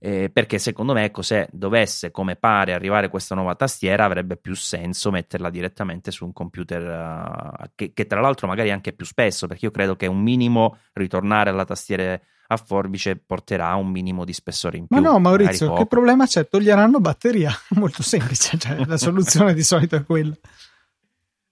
Eh, 0.00 0.30
perché 0.30 0.58
secondo 0.58 0.92
me, 0.92 1.04
ecco, 1.04 1.22
se 1.22 1.48
dovesse 1.50 2.12
come 2.12 2.36
pare 2.36 2.72
arrivare 2.72 3.08
questa 3.08 3.34
nuova 3.34 3.56
tastiera, 3.56 4.04
avrebbe 4.04 4.36
più 4.36 4.54
senso 4.54 5.10
metterla 5.10 5.50
direttamente 5.50 6.12
su 6.12 6.24
un 6.24 6.32
computer 6.32 7.58
uh, 7.60 7.64
che, 7.74 7.92
che, 7.92 8.06
tra 8.06 8.20
l'altro 8.20 8.46
magari 8.46 8.70
anche 8.70 8.92
più 8.92 9.04
spesso, 9.04 9.48
perché 9.48 9.64
io 9.64 9.70
credo 9.72 9.96
che 9.96 10.06
un 10.06 10.22
minimo 10.22 10.78
ritornare 10.92 11.50
alla 11.50 11.64
tastiera 11.64 12.18
a 12.50 12.56
forbice 12.56 13.16
porterà 13.16 13.74
un 13.74 13.88
minimo 13.88 14.24
di 14.24 14.32
spessore 14.32 14.78
in 14.78 14.86
più. 14.86 14.96
Ma 14.96 15.02
no, 15.02 15.18
Maurizio, 15.18 15.74
che 15.74 15.86
problema 15.86 16.26
c'è? 16.26 16.48
Toglieranno 16.48 17.00
batteria. 17.00 17.52
Molto 17.76 18.02
semplice, 18.02 18.56
cioè, 18.58 18.84
la 18.84 18.96
soluzione 18.98 19.52
di 19.52 19.62
solito 19.62 19.96
è 19.96 20.04
quella. 20.04 20.34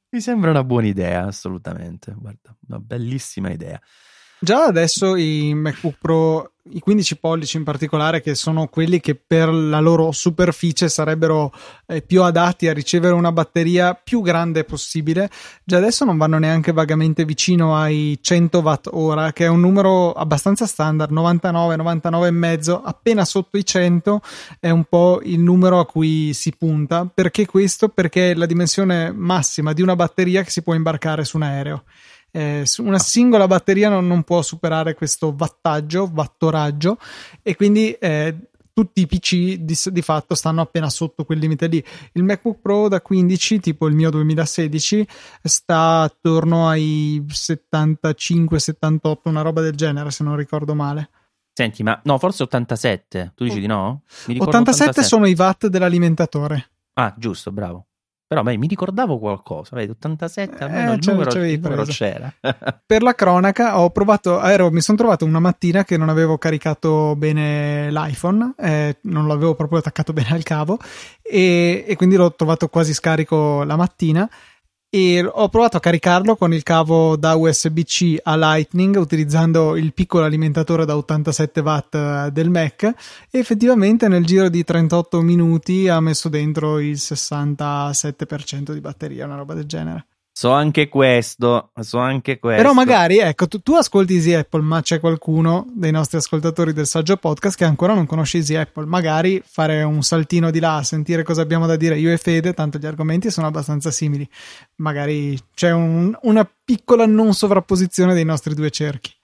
Mi 0.08 0.20
sembra 0.20 0.50
una 0.50 0.64
buona 0.64 0.86
idea, 0.86 1.26
assolutamente. 1.26 2.14
Guarda, 2.16 2.56
una 2.68 2.78
bellissima 2.78 3.50
idea. 3.50 3.80
Già 4.38 4.64
adesso 4.64 5.16
i 5.16 5.54
MacBook 5.54 5.96
Pro 5.98 6.50
i 6.70 6.80
15 6.80 7.18
pollici 7.18 7.56
in 7.56 7.64
particolare, 7.64 8.20
che 8.20 8.34
sono 8.34 8.66
quelli 8.66 9.00
che 9.00 9.14
per 9.14 9.48
la 9.48 9.80
loro 9.80 10.10
superficie 10.12 10.88
sarebbero 10.88 11.52
eh, 11.86 12.02
più 12.02 12.22
adatti 12.22 12.68
a 12.68 12.72
ricevere 12.72 13.14
una 13.14 13.32
batteria 13.32 13.94
più 13.94 14.20
grande 14.20 14.64
possibile, 14.64 15.30
già 15.64 15.76
adesso 15.76 16.04
non 16.04 16.16
vanno 16.16 16.38
neanche 16.38 16.72
vagamente 16.72 17.24
vicino 17.24 17.76
ai 17.76 18.18
100 18.20 18.58
watt 18.58 18.88
ora, 18.90 19.32
che 19.32 19.44
è 19.44 19.48
un 19.48 19.60
numero 19.60 20.12
abbastanza 20.12 20.66
standard, 20.66 21.10
99, 21.12 21.76
99 21.76 22.26
e 22.26 22.30
mezzo, 22.30 22.82
appena 22.82 23.24
sotto 23.24 23.56
i 23.56 23.64
100 23.64 24.20
è 24.58 24.70
un 24.70 24.84
po' 24.84 25.20
il 25.22 25.40
numero 25.40 25.78
a 25.78 25.86
cui 25.86 26.32
si 26.34 26.52
punta. 26.56 27.08
Perché 27.12 27.46
questo? 27.46 27.88
Perché 27.88 28.32
è 28.32 28.34
la 28.34 28.46
dimensione 28.46 29.12
massima 29.12 29.72
di 29.72 29.82
una 29.82 29.94
batteria 29.96 30.42
che 30.42 30.50
si 30.50 30.62
può 30.62 30.74
imbarcare 30.74 31.24
su 31.24 31.36
un 31.36 31.44
aereo 31.44 31.84
eh, 32.36 32.64
una 32.78 32.98
singola 32.98 33.46
batteria 33.46 33.88
non, 33.88 34.06
non, 34.06 34.22
può 34.22 34.42
superare 34.42 34.94
questo 34.94 35.34
wattaggio, 35.38 36.10
wattoraggio 36.12 36.98
e 37.42 37.56
quindi 37.56 37.92
eh, 37.92 38.36
tutti 38.74 39.00
i 39.00 39.06
PC 39.06 39.54
di, 39.54 39.74
di, 39.86 40.02
fatto 40.02 40.34
stanno 40.34 40.60
appena 40.60 40.90
sotto 40.90 41.24
quel 41.24 41.38
limite 41.38 41.66
lì. 41.66 41.82
Il 42.12 42.24
MacBook 42.24 42.60
Pro 42.60 42.88
da 42.88 43.00
15, 43.00 43.58
tipo 43.60 43.86
il 43.86 43.94
mio 43.94 44.10
2016, 44.10 45.08
sta 45.42 46.02
attorno 46.02 46.68
ai 46.68 47.24
75-78, 47.26 49.16
una 49.24 49.40
roba 49.40 49.62
del 49.62 49.74
genere, 49.74 50.10
se 50.10 50.22
non 50.22 50.36
ricordo 50.36 50.74
male. 50.74 51.08
Senti, 51.54 51.82
ma 51.82 51.98
no, 52.04 52.18
forse 52.18 52.42
87. 52.42 53.32
Tu 53.34 53.44
dici 53.44 53.60
di 53.60 53.66
no? 53.66 54.02
87, 54.26 54.42
87 54.42 55.02
sono 55.04 55.26
i 55.26 55.34
watt 55.34 55.68
dell'alimentatore. 55.68 56.68
Ah, 56.92 57.14
giusto, 57.16 57.50
bravo. 57.50 57.86
Però 58.28 58.42
beh, 58.42 58.56
mi 58.56 58.66
ricordavo 58.66 59.20
qualcosa, 59.20 59.76
vedi, 59.76 59.92
87 59.92 60.64
almeno 60.64 60.90
eh, 60.90 60.94
il, 60.96 61.02
numero, 61.06 61.44
il 61.44 61.60
numero 61.60 61.84
c'era. 61.84 62.32
per 62.84 63.02
la 63.02 63.14
cronaca 63.14 63.78
ho 63.78 63.90
provato, 63.90 64.42
ero, 64.42 64.72
mi 64.72 64.80
sono 64.80 64.98
trovato 64.98 65.24
una 65.24 65.38
mattina 65.38 65.84
che 65.84 65.96
non 65.96 66.08
avevo 66.08 66.36
caricato 66.36 67.14
bene 67.14 67.88
l'iPhone, 67.92 68.54
eh, 68.58 68.98
non 69.02 69.28
l'avevo 69.28 69.54
proprio 69.54 69.78
attaccato 69.78 70.10
bene 70.14 70.30
al 70.30 70.42
cavo 70.42 70.76
e, 71.22 71.84
e 71.86 71.94
quindi 71.94 72.16
l'ho 72.16 72.34
trovato 72.34 72.66
quasi 72.68 72.94
scarico 72.94 73.62
la 73.62 73.76
mattina 73.76 74.28
e 74.96 75.22
ho 75.30 75.50
provato 75.50 75.76
a 75.76 75.80
caricarlo 75.80 76.36
con 76.36 76.54
il 76.54 76.62
cavo 76.62 77.16
da 77.16 77.34
USB-C 77.34 78.20
a 78.22 78.34
Lightning 78.34 78.96
utilizzando 78.96 79.76
il 79.76 79.92
piccolo 79.92 80.24
alimentatore 80.24 80.86
da 80.86 80.96
87 80.96 81.60
watt 81.60 81.94
eh, 81.94 82.30
del 82.32 82.48
Mac 82.48 82.84
e 82.84 83.38
effettivamente 83.38 84.08
nel 84.08 84.24
giro 84.24 84.48
di 84.48 84.64
38 84.64 85.20
minuti 85.20 85.86
ha 85.86 86.00
messo 86.00 86.30
dentro 86.30 86.78
il 86.78 86.94
67% 86.94 88.72
di 88.72 88.80
batteria, 88.80 89.26
una 89.26 89.36
roba 89.36 89.52
del 89.52 89.66
genere. 89.66 90.06
So 90.38 90.50
anche 90.50 90.90
questo, 90.90 91.70
so 91.80 91.96
anche 91.96 92.38
questo. 92.38 92.60
Però 92.60 92.74
magari, 92.74 93.20
ecco, 93.20 93.48
tu, 93.48 93.60
tu, 93.60 93.72
ascolti 93.72 94.16
Easy 94.16 94.34
Apple, 94.34 94.60
ma 94.60 94.82
c'è 94.82 95.00
qualcuno 95.00 95.64
dei 95.72 95.90
nostri 95.90 96.18
ascoltatori 96.18 96.74
del 96.74 96.86
Saggio 96.86 97.16
Podcast 97.16 97.56
che 97.56 97.64
ancora 97.64 97.94
non 97.94 98.04
conosce 98.04 98.36
Easy 98.36 98.54
Apple. 98.54 98.84
Magari 98.84 99.42
fare 99.42 99.82
un 99.82 100.02
saltino 100.02 100.50
di 100.50 100.60
là, 100.60 100.82
sentire 100.82 101.22
cosa 101.22 101.40
abbiamo 101.40 101.64
da 101.64 101.76
dire 101.76 101.98
io 101.98 102.12
e 102.12 102.18
Fede, 102.18 102.52
tanto 102.52 102.76
gli 102.76 102.84
argomenti 102.84 103.30
sono 103.30 103.46
abbastanza 103.46 103.90
simili. 103.90 104.28
Magari 104.74 105.38
c'è 105.54 105.72
un, 105.72 106.14
una 106.24 106.46
piccola 106.62 107.06
non 107.06 107.32
sovrapposizione 107.32 108.12
dei 108.12 108.26
nostri 108.26 108.52
due 108.52 108.68
cerchi. 108.68 109.14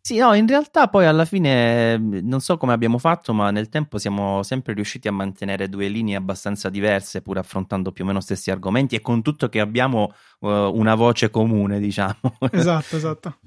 Sì, 0.00 0.16
no, 0.16 0.32
in 0.32 0.46
realtà 0.46 0.88
poi 0.88 1.04
alla 1.04 1.26
fine 1.26 1.98
non 1.98 2.40
so 2.40 2.56
come 2.56 2.72
abbiamo 2.72 2.96
fatto, 2.96 3.34
ma 3.34 3.50
nel 3.50 3.68
tempo 3.68 3.98
siamo 3.98 4.42
sempre 4.42 4.72
riusciti 4.72 5.06
a 5.06 5.12
mantenere 5.12 5.68
due 5.68 5.88
linee 5.88 6.16
abbastanza 6.16 6.70
diverse, 6.70 7.20
pur 7.20 7.36
affrontando 7.36 7.92
più 7.92 8.04
o 8.04 8.06
meno 8.06 8.20
stessi 8.20 8.50
argomenti 8.50 8.94
e 8.94 9.02
con 9.02 9.20
tutto 9.20 9.50
che 9.50 9.60
abbiamo 9.60 10.12
uh, 10.40 10.48
una 10.48 10.94
voce 10.94 11.28
comune, 11.28 11.78
diciamo. 11.78 12.16
Esatto, 12.50 12.96
esatto. 12.96 13.38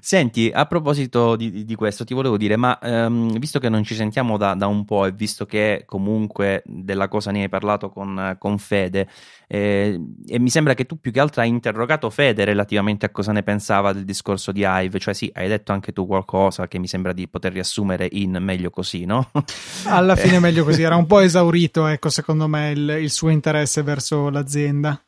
Senti, 0.00 0.50
a 0.52 0.66
proposito 0.66 1.34
di, 1.34 1.64
di, 1.64 1.74
questo, 1.74 2.04
ti 2.04 2.12
volevo 2.12 2.36
dire, 2.36 2.56
ma 2.56 2.78
um, 2.82 3.38
visto 3.38 3.58
che 3.58 3.70
non 3.70 3.82
ci 3.84 3.94
sentiamo 3.94 4.36
da, 4.36 4.54
da, 4.54 4.66
un 4.66 4.84
po' 4.84 5.06
e 5.06 5.12
visto 5.12 5.46
che 5.46 5.84
comunque 5.86 6.62
della 6.66 7.08
cosa 7.08 7.30
ne 7.30 7.42
hai 7.42 7.48
parlato 7.48 7.88
con, 7.88 8.36
con 8.38 8.58
Fede, 8.58 9.08
eh, 9.48 9.98
e 10.26 10.38
mi 10.38 10.50
sembra 10.50 10.74
che 10.74 10.84
tu 10.84 11.00
più 11.00 11.10
che 11.10 11.20
altro 11.20 11.40
hai 11.40 11.48
interrogato 11.48 12.10
Fede 12.10 12.44
relativamente 12.44 13.06
a 13.06 13.10
cosa 13.10 13.32
ne 13.32 13.42
pensava 13.42 13.94
del 13.94 14.04
discorso 14.04 14.52
di 14.52 14.62
Hive, 14.66 14.98
cioè 14.98 15.14
sì, 15.14 15.30
hai 15.34 15.48
detto 15.48 15.72
anche 15.72 15.92
tu 15.92 16.06
qualcosa 16.06 16.68
che 16.68 16.78
mi 16.78 16.86
sembra 16.86 17.14
di 17.14 17.26
poter 17.26 17.52
riassumere 17.52 18.06
in 18.12 18.36
meglio 18.40 18.68
così, 18.68 19.06
no? 19.06 19.30
Alla 19.86 20.16
fine 20.16 20.38
meglio 20.38 20.64
così, 20.64 20.82
era 20.82 20.96
un 20.96 21.06
po' 21.06 21.20
esaurito, 21.24 21.86
ecco, 21.86 22.10
secondo 22.10 22.46
me 22.46 22.72
il, 22.72 22.98
il 23.00 23.10
suo 23.10 23.30
interesse 23.30 23.82
verso 23.82 24.28
l'azienda. 24.28 25.02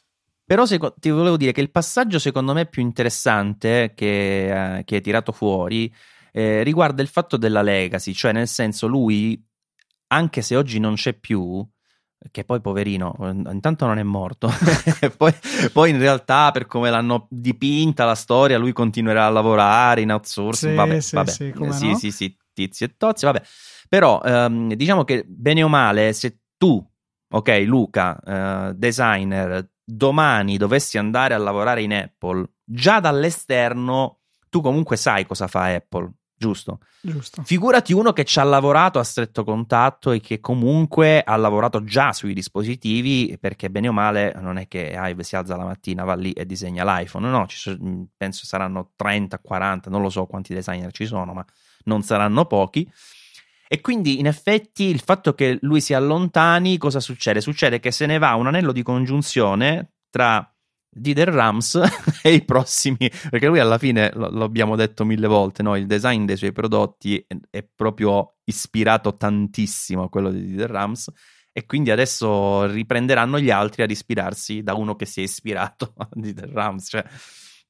Però 0.46 0.66
se, 0.66 0.78
ti 0.98 1.10
volevo 1.10 1.36
dire 1.36 1.52
che 1.52 1.60
il 1.60 1.70
passaggio 1.70 2.18
secondo 2.18 2.52
me 2.52 2.66
più 2.66 2.82
interessante 2.82 3.92
che, 3.94 4.78
eh, 4.78 4.84
che 4.84 4.96
hai 4.96 5.00
tirato 5.00 5.32
fuori 5.32 5.92
eh, 6.32 6.62
riguarda 6.62 7.00
il 7.00 7.08
fatto 7.08 7.36
della 7.36 7.62
legacy, 7.62 8.12
cioè 8.12 8.32
nel 8.32 8.48
senso 8.48 8.86
lui, 8.86 9.42
anche 10.08 10.42
se 10.42 10.56
oggi 10.56 10.80
non 10.80 10.94
c'è 10.94 11.14
più, 11.14 11.66
che 12.30 12.44
poi 12.44 12.60
poverino, 12.60 13.14
intanto 13.52 13.86
non 13.86 13.98
è 13.98 14.02
morto, 14.02 14.50
poi, 15.16 15.32
poi, 15.72 15.90
in 15.90 15.98
realtà 15.98 16.50
per 16.50 16.66
come 16.66 16.90
l'hanno 16.90 17.26
dipinta 17.30 18.04
la 18.04 18.14
storia, 18.14 18.58
lui 18.58 18.72
continuerà 18.72 19.26
a 19.26 19.30
lavorare 19.30 20.00
in 20.00 20.10
outsourcing, 20.10 20.72
sì, 20.72 20.76
vabbè, 20.76 21.00
sì, 21.00 21.14
vabbè. 21.14 21.30
Sì, 21.30 21.52
sì, 21.72 21.86
no? 21.88 21.94
sì, 21.94 22.10
sì, 22.10 22.36
tizi 22.52 22.84
e 22.84 22.96
tozzi, 22.96 23.26
vabbè. 23.26 23.42
Però 23.88 24.20
ehm, 24.24 24.74
diciamo 24.74 25.04
che 25.04 25.24
bene 25.26 25.62
o 25.62 25.68
male, 25.68 26.12
se 26.14 26.40
tu, 26.56 26.84
ok, 27.30 27.62
Luca, 27.66 28.18
eh, 28.20 28.74
designer, 28.74 29.70
domani 29.84 30.56
dovessi 30.56 30.98
andare 30.98 31.34
a 31.34 31.38
lavorare 31.38 31.82
in 31.82 31.92
Apple, 31.92 32.48
già 32.64 33.00
dall'esterno 33.00 34.20
tu 34.48 34.60
comunque 34.60 34.96
sai 34.96 35.26
cosa 35.26 35.48
fa 35.48 35.74
Apple, 35.74 36.12
giusto? 36.36 36.78
Giusto. 37.00 37.42
Figurati 37.42 37.92
uno 37.92 38.12
che 38.12 38.24
ci 38.24 38.38
ha 38.38 38.44
lavorato 38.44 38.98
a 38.98 39.04
stretto 39.04 39.42
contatto 39.42 40.12
e 40.12 40.20
che 40.20 40.40
comunque 40.40 41.22
ha 41.22 41.36
lavorato 41.36 41.82
già 41.82 42.12
sui 42.12 42.34
dispositivi, 42.34 43.36
perché 43.40 43.68
bene 43.68 43.88
o 43.88 43.92
male 43.92 44.32
non 44.40 44.56
è 44.56 44.68
che 44.68 44.96
Hive 44.96 45.24
si 45.24 45.36
alza 45.36 45.56
la 45.56 45.64
mattina, 45.64 46.04
va 46.04 46.14
lì 46.14 46.30
e 46.32 46.46
disegna 46.46 46.84
l'iPhone, 46.84 47.28
no, 47.28 47.46
ci, 47.46 47.76
penso 48.16 48.46
saranno 48.46 48.92
30, 48.94 49.40
40, 49.40 49.90
non 49.90 50.02
lo 50.02 50.08
so 50.08 50.26
quanti 50.26 50.54
designer 50.54 50.92
ci 50.92 51.06
sono, 51.06 51.34
ma 51.34 51.44
non 51.84 52.02
saranno 52.02 52.46
pochi. 52.46 52.88
E 53.74 53.80
quindi 53.80 54.20
in 54.20 54.26
effetti 54.28 54.84
il 54.84 55.00
fatto 55.00 55.34
che 55.34 55.58
lui 55.62 55.80
si 55.80 55.94
allontani, 55.94 56.78
cosa 56.78 57.00
succede? 57.00 57.40
Succede 57.40 57.80
che 57.80 57.90
se 57.90 58.06
ne 58.06 58.18
va 58.18 58.36
un 58.36 58.46
anello 58.46 58.70
di 58.70 58.84
congiunzione 58.84 59.94
tra 60.10 60.48
Dider 60.88 61.26
Rams 61.26 61.80
e 62.22 62.34
i 62.34 62.44
prossimi, 62.44 63.10
perché 63.30 63.48
lui 63.48 63.58
alla 63.58 63.76
fine, 63.76 64.12
lo, 64.14 64.30
lo 64.30 64.76
detto 64.76 65.04
mille 65.04 65.26
volte, 65.26 65.64
no? 65.64 65.74
il 65.74 65.86
design 65.86 66.24
dei 66.24 66.36
suoi 66.36 66.52
prodotti 66.52 67.18
è, 67.26 67.36
è, 67.50 67.68
proprio 67.74 68.36
ispirato 68.44 69.16
tantissimo 69.16 70.04
a 70.04 70.08
quello 70.08 70.30
di 70.30 70.46
Dider 70.46 70.70
Rams 70.70 71.10
e 71.50 71.66
quindi 71.66 71.90
adesso 71.90 72.66
riprenderanno 72.66 73.40
gli 73.40 73.50
altri 73.50 73.82
ad 73.82 73.90
ispirarsi 73.90 74.62
da 74.62 74.74
uno 74.74 74.94
che 74.94 75.04
si 75.04 75.18
è 75.18 75.24
ispirato 75.24 75.94
a 75.98 76.08
Dider 76.12 76.48
Rams, 76.48 76.86
cioè, 76.90 77.04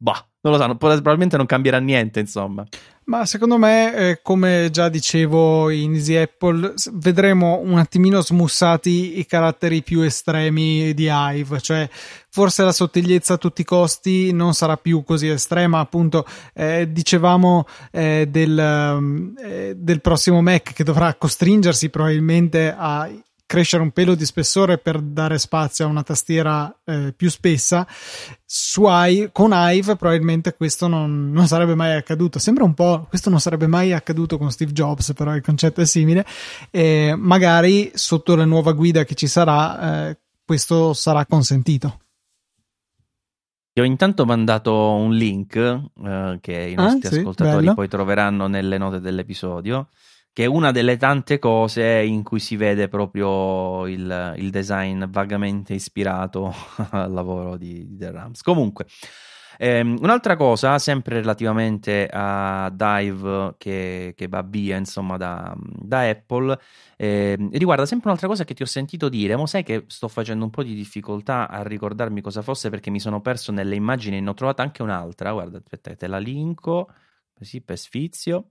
bah, 0.05 0.23
non 0.43 0.53
lo 0.53 0.59
so, 0.59 0.77
probabilmente 0.77 1.39
non 1.39 1.47
cambierà 1.47 1.79
niente, 1.79 2.21
insomma. 2.21 2.63
Ma 3.07 3.25
secondo 3.25 3.57
me, 3.57 3.95
eh, 3.95 4.21
come 4.23 4.69
già 4.71 4.91
dicevo 4.91 5.71
in 5.71 5.95
Easy 5.95 6.17
Apple, 6.17 6.75
vedremo 6.93 7.61
un 7.63 7.79
attimino 7.79 8.21
smussati 8.21 9.19
i 9.19 9.25
caratteri 9.25 9.83
più 9.83 10.03
estremi 10.03 10.93
di 10.93 11.09
Hive, 11.11 11.61
cioè 11.61 11.89
forse 12.29 12.63
la 12.65 12.73
sottigliezza 12.73 13.35
a 13.35 13.39
tutti 13.39 13.63
i 13.63 13.65
costi 13.65 14.33
non 14.33 14.53
sarà 14.53 14.77
più 14.77 15.03
così 15.05 15.29
estrema. 15.29 15.79
Appunto, 15.79 16.27
eh, 16.53 16.91
dicevamo 16.91 17.67
eh, 17.91 18.27
del, 18.31 19.35
eh, 19.43 19.75
del 19.75 20.01
prossimo 20.03 20.43
Mac 20.43 20.75
che 20.75 20.85
dovrà 20.85 21.15
costringersi 21.15 21.89
probabilmente 21.89 22.75
a 22.77 23.09
crescere 23.47 23.83
un 23.83 23.91
pelo 23.91 24.15
di 24.15 24.25
spessore 24.25 24.79
per 24.79 25.01
dare 25.01 25.39
spazio 25.39 25.85
a 25.85 25.89
una 25.89 26.03
tastiera 26.03 26.75
eh, 26.85 27.13
più 27.17 27.29
spessa. 27.31 27.87
Su 28.45 28.85
I, 28.87 29.31
con 29.33 29.51
Hive 29.53 29.97
probabilmente 29.97 30.55
questo 30.55 30.87
non, 30.87 31.31
non, 31.31 31.47
sarebbe 31.47 31.75
mai 31.75 31.95
accaduto. 31.95 32.39
Sembra 32.39 32.65
un 32.65 32.75
po', 32.75 33.07
questo 33.09 33.31
non 33.31 33.41
sarebbe 33.41 33.67
mai 33.67 33.93
accaduto 33.93 34.39
con 34.39 34.51
Steve 34.51 34.73
Jobs, 34.73 35.13
però 35.13 35.35
il 35.35 35.43
concetto 35.43 35.81
è 35.81 35.87
simile. 35.87 36.25
E 36.71 37.15
magari 37.17 37.91
sotto 37.95 38.35
la 38.35 38.45
nuova 38.45 38.73
guida 38.73 39.05
che 39.05 39.15
ci 39.15 39.27
sarà, 39.27 40.09
eh, 40.09 40.19
questo 40.45 40.93
sarà 40.93 41.27
consentito. 41.27 42.01
Ti 43.73 43.81
ho 43.81 43.85
intanto 43.85 44.25
mandato 44.25 44.73
un 44.73 45.15
link 45.15 45.57
eh, 45.57 46.39
che 46.41 46.53
i 46.53 46.75
nostri 46.75 47.09
ah, 47.09 47.11
sì, 47.11 47.19
ascoltatori 47.19 47.57
bello. 47.57 47.75
poi 47.75 47.89
troveranno 47.89 48.47
nelle 48.47 48.79
note 48.79 49.01
dell'episodio 49.01 49.89
che 50.35 50.43
è 50.43 50.47
una 50.47 50.73
delle 50.73 50.97
tante 50.97 51.39
cose 51.39 52.03
in 52.03 52.25
cui 52.25 52.41
si 52.41 52.57
vede 52.57 52.89
proprio 52.89 53.87
il, 53.87 54.35
il 54.37 54.51
design 54.51 55.05
vagamente 55.07 55.75
ispirato 55.75 56.53
al 56.91 57.13
lavoro 57.13 57.57
di, 57.57 57.87
di 57.87 57.97
The 57.97 58.11
Rams. 58.11 58.43
Comunque, 58.43 58.87
ehm, 59.59 59.97
un'altra 60.01 60.35
cosa, 60.35 60.81
sempre 60.81 61.21
relativamente 61.21 62.09
a 62.11 62.69
Dive 62.75 63.55
che, 63.59 64.15
che 64.17 64.27
va 64.27 64.43
via, 64.43 64.77
insomma, 64.77 65.17
da, 65.17 65.55
da 65.57 66.01
Apple, 66.09 66.59
eh, 66.97 67.37
riguarda 67.53 67.87
sempre 67.87 68.09
un'altra 68.09 68.27
cosa 68.27 68.43
che 68.43 68.55
ti 68.55 68.63
ho 68.63 68.67
sentito 68.67 69.09
dire, 69.09 69.37
ma 69.37 69.47
sai 69.47 69.63
che 69.63 69.85
sto 69.87 70.09
facendo 70.09 70.45
un 70.45 70.51
po' 70.51 70.65
di 70.65 70.75
difficoltà 70.75 71.49
a 71.49 71.63
ricordarmi 71.63 72.21
cosa 72.21 72.43
fosse 72.43 72.71
perché 72.71 72.91
mi 72.91 72.99
sono 72.99 73.21
perso 73.21 73.53
nelle 73.53 73.77
immagini 73.77 74.17
e 74.17 74.21
ne 74.21 74.31
ho 74.31 74.35
trovata 74.35 74.65
anche 74.65 74.83
un'altra, 74.83 75.31
guarda, 75.31 75.59
aspetta, 75.59 75.95
te 75.95 76.09
la 76.09 76.19
linko, 76.19 76.91
così 77.33 77.61
per 77.61 77.79
sfizio. 77.79 78.49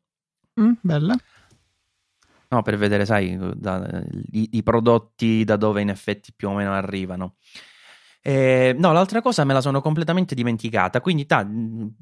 Mm, 0.58 0.74
bella. 0.82 1.16
No, 2.54 2.62
per 2.62 2.78
vedere, 2.78 3.04
sai, 3.04 3.36
da, 3.56 4.04
i, 4.32 4.50
i, 4.52 4.62
prodotti 4.62 5.44
da 5.44 5.56
dove 5.56 5.82
in 5.82 5.90
effetti 5.90 6.32
più 6.36 6.50
o 6.50 6.54
meno 6.54 6.72
arrivano. 6.72 7.38
Eh, 8.26 8.74
no, 8.78 8.94
l'altra 8.94 9.22
cosa 9.22 9.44
me 9.44 9.52
la 9.52 9.60
sono 9.60 9.82
completamente 9.82 10.34
dimenticata, 10.34 11.02
quindi 11.02 11.26
ta, 11.26 11.46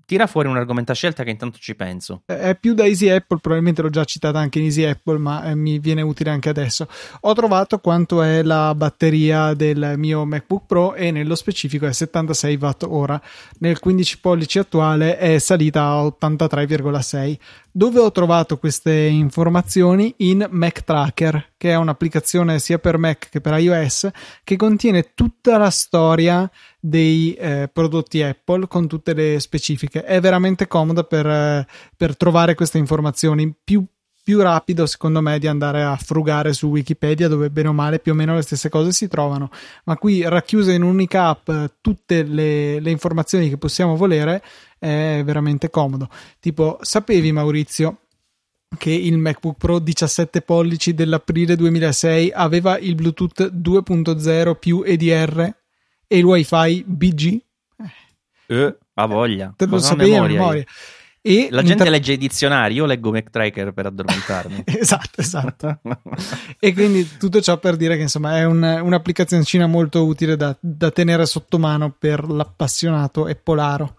tira 0.05 0.27
fuori 0.27 0.47
un 0.47 0.55
argomento 0.55 0.91
a 0.91 0.95
scelta 0.95 1.23
che 1.23 1.31
intanto 1.31 1.57
ci 1.59 1.75
penso. 1.75 2.21
È 2.27 2.55
più 2.59 2.75
da 2.75 2.85
Easy 2.85 3.09
Apple, 3.09 3.39
probabilmente 3.39 3.81
l'ho 3.81 3.89
già 3.89 4.03
citata 4.03 4.37
anche 4.37 4.59
in 4.59 4.65
Easy 4.65 4.83
Apple, 4.83 5.17
ma 5.17 5.45
eh, 5.45 5.55
mi 5.55 5.79
viene 5.79 6.03
utile 6.03 6.29
anche 6.29 6.49
adesso. 6.49 6.87
Ho 7.21 7.33
trovato 7.33 7.79
quanto 7.79 8.21
è 8.21 8.43
la 8.43 8.75
batteria 8.75 9.55
del 9.55 9.95
mio 9.97 10.23
MacBook 10.23 10.65
Pro 10.67 10.93
e 10.93 11.09
nello 11.09 11.33
specifico 11.33 11.87
è 11.87 11.91
76 11.91 12.55
watt 12.61 12.83
ora. 12.83 13.19
Nel 13.57 13.79
15 13.79 14.19
pollici 14.19 14.59
attuale 14.59 15.17
è 15.17 15.39
salita 15.39 15.85
a 15.85 16.03
83,6 16.03 17.37
dove 17.71 17.99
ho 17.99 18.11
trovato 18.11 18.57
queste 18.57 18.91
informazioni 18.91 20.13
in 20.17 20.45
Mac 20.51 20.83
Tracker, 20.83 21.51
che 21.55 21.69
è 21.69 21.75
un'applicazione 21.75 22.59
sia 22.59 22.79
per 22.79 22.97
Mac 22.97 23.29
che 23.29 23.39
per 23.39 23.57
iOS 23.57 24.09
che 24.43 24.57
contiene 24.57 25.13
tutta 25.13 25.57
la 25.57 25.69
storia 25.69 26.09
dei 26.79 27.33
eh, 27.33 27.69
prodotti 27.71 28.21
Apple 28.21 28.67
con 28.67 28.87
tutte 28.87 29.13
le 29.13 29.39
specifiche. 29.39 30.03
È 30.03 30.19
veramente 30.19 30.67
comoda 30.67 31.03
per, 31.03 31.25
eh, 31.25 31.67
per 31.95 32.17
trovare 32.17 32.55
queste 32.55 32.77
informazioni. 32.77 33.53
Più, 33.63 33.85
più 34.23 34.41
rapido, 34.41 34.85
secondo 34.85 35.21
me, 35.21 35.39
di 35.39 35.47
andare 35.47 35.83
a 35.83 35.95
frugare 35.95 36.53
su 36.53 36.67
Wikipedia, 36.67 37.27
dove 37.27 37.49
bene 37.49 37.69
o 37.69 37.73
male 37.73 37.99
più 37.99 38.11
o 38.11 38.15
meno 38.15 38.35
le 38.35 38.41
stesse 38.41 38.69
cose 38.69 38.91
si 38.91 39.07
trovano. 39.07 39.49
Ma 39.85 39.97
qui 39.97 40.27
racchiuse 40.27 40.73
in 40.73 40.83
un'unica 40.83 41.27
app 41.27 41.49
tutte 41.81 42.23
le, 42.23 42.79
le 42.79 42.91
informazioni 42.91 43.49
che 43.49 43.57
possiamo 43.57 43.95
volere 43.95 44.41
è 44.77 45.21
veramente 45.23 45.69
comodo. 45.69 46.09
Tipo, 46.39 46.77
sapevi 46.81 47.31
Maurizio 47.31 47.97
che 48.77 48.91
il 48.91 49.17
MacBook 49.17 49.57
Pro 49.57 49.79
17 49.79 50.41
pollici 50.41 50.93
dell'aprile 50.93 51.55
2006 51.55 52.31
aveva 52.33 52.77
il 52.77 52.95
Bluetooth 52.95 53.51
2.0 53.51 54.57
più 54.57 54.83
EDR 54.85 55.60
e 56.11 56.17
il 56.17 56.25
WiFi 56.25 56.83
BG? 56.85 57.41
Eh, 58.47 58.77
a 58.95 59.05
voglia. 59.05 59.53
Te 59.55 59.65
lo 59.65 59.79
sapevi 59.79 60.13
a 60.13 60.23
memoria. 60.23 60.65
E 61.21 61.47
la 61.51 61.61
gente 61.61 61.83
inter... 61.83 61.89
legge 61.89 62.13
i 62.13 62.17
dizionari, 62.17 62.73
io 62.73 62.85
leggo 62.85 63.11
MacTracker 63.11 63.71
per 63.71 63.85
addormentarmi. 63.85 64.63
esatto, 64.77 65.21
esatto. 65.21 65.79
e 66.59 66.73
quindi 66.73 67.07
tutto 67.17 67.39
ciò 67.39 67.57
per 67.59 67.77
dire 67.77 67.95
che 67.95 68.01
insomma 68.01 68.39
è 68.39 68.43
un, 68.43 68.61
un'applicazioncina 68.61 69.67
molto 69.67 70.03
utile 70.03 70.35
da, 70.35 70.53
da, 70.59 70.91
tenere 70.91 71.25
sotto 71.25 71.57
mano 71.57 71.95
per 71.97 72.27
l'appassionato 72.27 73.27
e 73.27 73.35
polaro. 73.35 73.95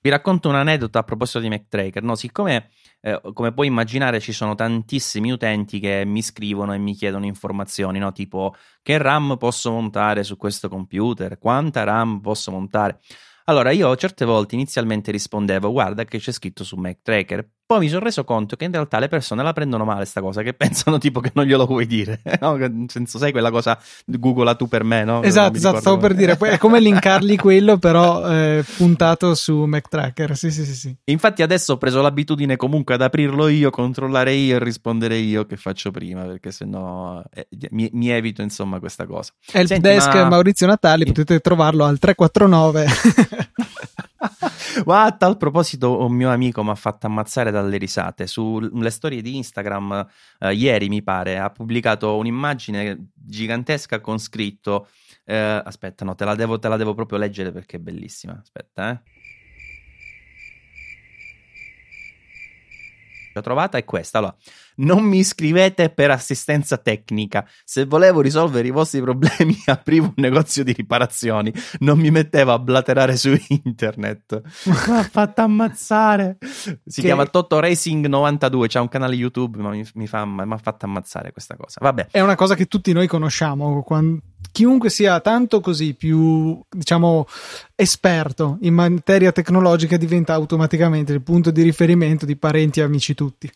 Vi 0.00 0.10
racconto 0.10 0.48
un 0.48 0.56
aneddoto 0.56 0.98
a 0.98 1.04
proposito 1.04 1.38
di 1.38 1.48
MacTracker. 1.48 2.02
No, 2.02 2.16
siccome, 2.16 2.70
eh, 3.04 3.20
come 3.32 3.52
puoi 3.52 3.66
immaginare, 3.66 4.20
ci 4.20 4.32
sono 4.32 4.54
tantissimi 4.54 5.32
utenti 5.32 5.80
che 5.80 6.04
mi 6.06 6.22
scrivono 6.22 6.72
e 6.72 6.78
mi 6.78 6.94
chiedono 6.94 7.26
informazioni, 7.26 7.98
no? 7.98 8.12
tipo 8.12 8.54
che 8.80 8.96
RAM 8.96 9.36
posso 9.38 9.72
montare 9.72 10.22
su 10.22 10.36
questo 10.36 10.68
computer, 10.68 11.36
quanta 11.38 11.82
RAM 11.82 12.20
posso 12.20 12.52
montare. 12.52 13.00
Allora, 13.46 13.72
io 13.72 13.94
certe 13.96 14.24
volte 14.24 14.54
inizialmente 14.54 15.10
rispondevo, 15.10 15.72
guarda 15.72 16.04
che 16.04 16.18
c'è 16.18 16.30
scritto 16.30 16.62
su 16.62 16.76
MacTracker, 16.76 17.50
poi 17.72 17.80
mi 17.80 17.88
sono 17.88 18.04
reso 18.04 18.22
conto 18.22 18.54
che 18.54 18.66
in 18.66 18.72
realtà 18.72 18.98
le 18.98 19.08
persone 19.08 19.42
la 19.42 19.54
prendono 19.54 19.86
male 19.86 20.04
sta 20.04 20.20
cosa, 20.20 20.42
che 20.42 20.52
pensano 20.54 20.98
tipo 20.98 21.20
che 21.20 21.30
non 21.34 21.46
glielo 21.46 21.64
vuoi 21.64 21.86
dire, 21.86 22.20
no? 22.40 22.56
Nel 22.56 22.84
senso, 22.88 23.16
sai 23.16 23.32
quella 23.32 23.50
cosa, 23.50 23.78
googola 24.04 24.54
tu 24.54 24.68
per 24.68 24.84
me, 24.84 25.04
no? 25.04 25.22
Esatto, 25.22 25.56
esatto, 25.56 25.80
stavo 25.80 25.96
per 25.96 26.12
dire, 26.12 26.36
è 26.36 26.58
come 26.58 26.80
linkargli 26.80 27.36
quello 27.36 27.78
però 27.78 28.30
eh, 28.30 28.62
puntato 28.76 29.34
su 29.34 29.64
MacTracker, 29.64 30.36
sì, 30.36 30.50
sì, 30.50 30.66
sì, 30.66 30.74
sì. 30.74 30.96
Infatti 31.04 31.40
adesso 31.40 31.72
ho 31.72 31.78
preso 31.78 32.02
l'abitudine 32.02 32.56
comunque 32.56 32.94
ad 32.94 33.00
aprirlo 33.00 33.48
io, 33.48 33.70
controllare 33.70 34.34
io 34.34 34.56
e 34.56 34.58
rispondere 34.62 35.16
io 35.16 35.46
che 35.46 35.56
faccio 35.56 35.90
prima, 35.90 36.24
perché 36.24 36.50
sennò 36.50 37.22
eh, 37.32 37.48
mi, 37.70 37.88
mi, 37.94 38.10
evito 38.10 38.42
insomma 38.42 38.80
questa 38.80 39.06
cosa. 39.06 39.32
Helpdesk 39.50 40.12
ma... 40.12 40.28
Maurizio 40.28 40.66
Natali, 40.66 41.06
potete 41.06 41.40
trovarlo 41.40 41.84
al 41.84 41.98
349. 41.98 42.86
Ma 44.86 45.04
a 45.04 45.12
tal 45.12 45.36
proposito, 45.36 46.04
un 46.04 46.12
mio 46.12 46.30
amico 46.30 46.62
mi 46.62 46.70
ha 46.70 46.74
fatto 46.74 47.06
ammazzare 47.06 47.50
dalle 47.50 47.76
risate. 47.76 48.26
Sulle 48.26 48.90
storie 48.90 49.22
di 49.22 49.36
Instagram, 49.36 50.06
eh, 50.38 50.54
ieri 50.54 50.88
mi 50.88 51.02
pare, 51.02 51.38
ha 51.38 51.50
pubblicato 51.50 52.16
un'immagine 52.16 53.10
gigantesca 53.12 54.00
con 54.00 54.18
scritto. 54.18 54.88
Eh, 55.24 55.36
aspetta, 55.64 56.04
no, 56.04 56.14
te 56.14 56.24
la, 56.24 56.34
devo, 56.34 56.58
te 56.58 56.68
la 56.68 56.76
devo 56.76 56.94
proprio 56.94 57.18
leggere 57.18 57.52
perché 57.52 57.76
è 57.76 57.80
bellissima. 57.80 58.38
Aspetta, 58.40 58.90
eh. 58.90 59.00
L'ho 63.34 63.40
trovata 63.40 63.78
è 63.78 63.84
questa. 63.84 64.18
Allora, 64.18 64.36
non 64.76 65.02
mi 65.02 65.18
iscrivete 65.18 65.90
per 65.90 66.10
assistenza 66.10 66.76
tecnica. 66.76 67.46
Se 67.64 67.84
volevo 67.84 68.20
risolvere 68.20 68.68
i 68.68 68.70
vostri 68.70 69.00
problemi, 69.00 69.56
aprivo 69.66 70.06
un 70.06 70.22
negozio 70.22 70.64
di 70.64 70.72
riparazioni. 70.72 71.52
Non 71.80 71.98
mi 71.98 72.10
mettevo 72.10 72.52
a 72.52 72.58
blaterare 72.58 73.16
su 73.16 73.34
internet. 73.64 74.42
Mi 74.64 74.72
ha 74.72 75.02
fatto 75.02 75.42
ammazzare. 75.42 76.38
Si 76.40 77.00
che... 77.00 77.00
chiama 77.02 77.26
Toto 77.26 77.60
Racing 77.60 78.06
92. 78.06 78.68
C'ha 78.68 78.80
un 78.80 78.88
canale 78.88 79.14
YouTube, 79.14 79.58
ma 79.58 79.70
mi, 79.70 79.84
mi, 79.94 80.06
fa, 80.06 80.24
mi 80.24 80.42
ha 80.42 80.58
fatto 80.58 80.86
ammazzare 80.86 81.32
questa 81.32 81.56
cosa. 81.56 81.78
Vabbè. 81.80 82.08
È 82.10 82.20
una 82.20 82.34
cosa 82.34 82.54
che 82.54 82.66
tutti 82.66 82.92
noi 82.92 83.06
conosciamo. 83.06 83.82
Quando, 83.82 84.20
chiunque 84.50 84.90
sia 84.90 85.20
tanto 85.20 85.60
così 85.60 85.94
più, 85.94 86.60
diciamo, 86.68 87.26
esperto 87.74 88.58
in 88.62 88.74
materia 88.74 89.32
tecnologica 89.32 89.96
diventa 89.96 90.34
automaticamente 90.34 91.12
il 91.12 91.22
punto 91.22 91.50
di 91.50 91.62
riferimento 91.62 92.26
di 92.26 92.36
parenti 92.36 92.80
e 92.80 92.84
amici 92.84 93.14
tutti. 93.14 93.50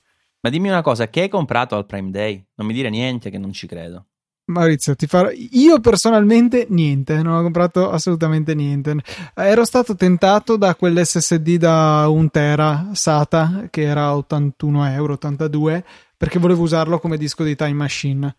Ma 0.47 0.53
dimmi 0.53 0.69
una 0.69 0.81
cosa, 0.81 1.09
che 1.09 1.23
hai 1.23 1.29
comprato 1.29 1.75
al 1.75 1.87
Prime 1.87 2.13
Day? 2.13 2.47
Non 2.55 2.69
mi 2.69 2.73
dire 2.73 2.89
niente 2.89 3.31
che 3.31 3.39
non 3.39 3.51
ci 3.51 3.67
credo. 3.67 4.07
Maurizio, 4.45 4.95
ti 4.95 5.09
farò... 5.09 5.29
io 5.33 5.81
personalmente 5.81 6.69
niente, 6.71 7.21
non 7.21 7.35
ho 7.35 7.43
comprato 7.43 7.91
assolutamente 7.91 8.55
niente. 8.55 8.95
Ero 9.35 9.65
stato 9.65 9.97
tentato 9.97 10.57
da 10.57 10.77
quell'SSD 10.77 11.57
da 11.57 12.07
1 12.09 12.31
tera 12.31 12.91
SATA 12.93 13.67
che 13.71 13.83
era 13.83 14.15
81 14.15 14.87
euro, 14.87 15.15
82, 15.15 15.85
perché 16.17 16.39
volevo 16.39 16.63
usarlo 16.63 17.01
come 17.01 17.17
disco 17.17 17.43
di 17.43 17.57
Time 17.57 17.73
Machine 17.73 18.37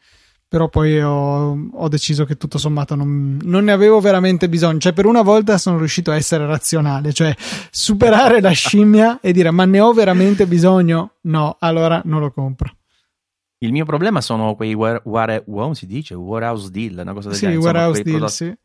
però 0.49 0.69
poi 0.69 1.01
ho, 1.01 1.69
ho, 1.73 1.88
deciso 1.89 2.23
che 2.23 2.38
tutto 2.38 2.57
sommato 2.57 2.95
non, 2.95 3.38
non, 3.43 3.65
ne 3.65 3.73
avevo 3.73 3.99
veramente 3.99 4.47
bisogno. 4.47 4.79
Cioè, 4.79 4.93
per 4.93 5.05
una 5.05 5.21
volta 5.21 5.57
sono 5.57 5.77
riuscito 5.77 6.12
a 6.12 6.15
essere 6.15 6.45
razionale, 6.45 7.12
cioè 7.12 7.36
superare 7.69 8.39
la 8.39 8.51
scimmia 8.51 9.19
e 9.21 9.33
dire: 9.33 9.51
Ma 9.51 9.65
ne 9.65 9.81
ho 9.81 9.91
veramente 9.91 10.47
bisogno? 10.47 11.15
No, 11.21 11.57
allora 11.60 12.01
non 12.05 12.21
lo 12.21 12.31
compro. 12.31 12.71
Il 13.60 13.71
mio 13.71 13.86
problema 13.86 14.21
sono 14.21 14.55
quei 14.55 14.73
ware, 14.73 15.01
ware, 15.05 15.43
wow, 15.47 15.73
si 15.73 15.86
dice 15.86 16.13
warehouse 16.13 16.69
deal, 16.69 16.97
una 16.99 17.13
cosa 17.13 17.29
del 17.29 17.38
sì, 17.38 17.45
genere. 17.45 17.62
Warehouse 17.62 18.03
deal, 18.03 18.17
prodotti. 18.17 18.33
sì. 18.33 18.57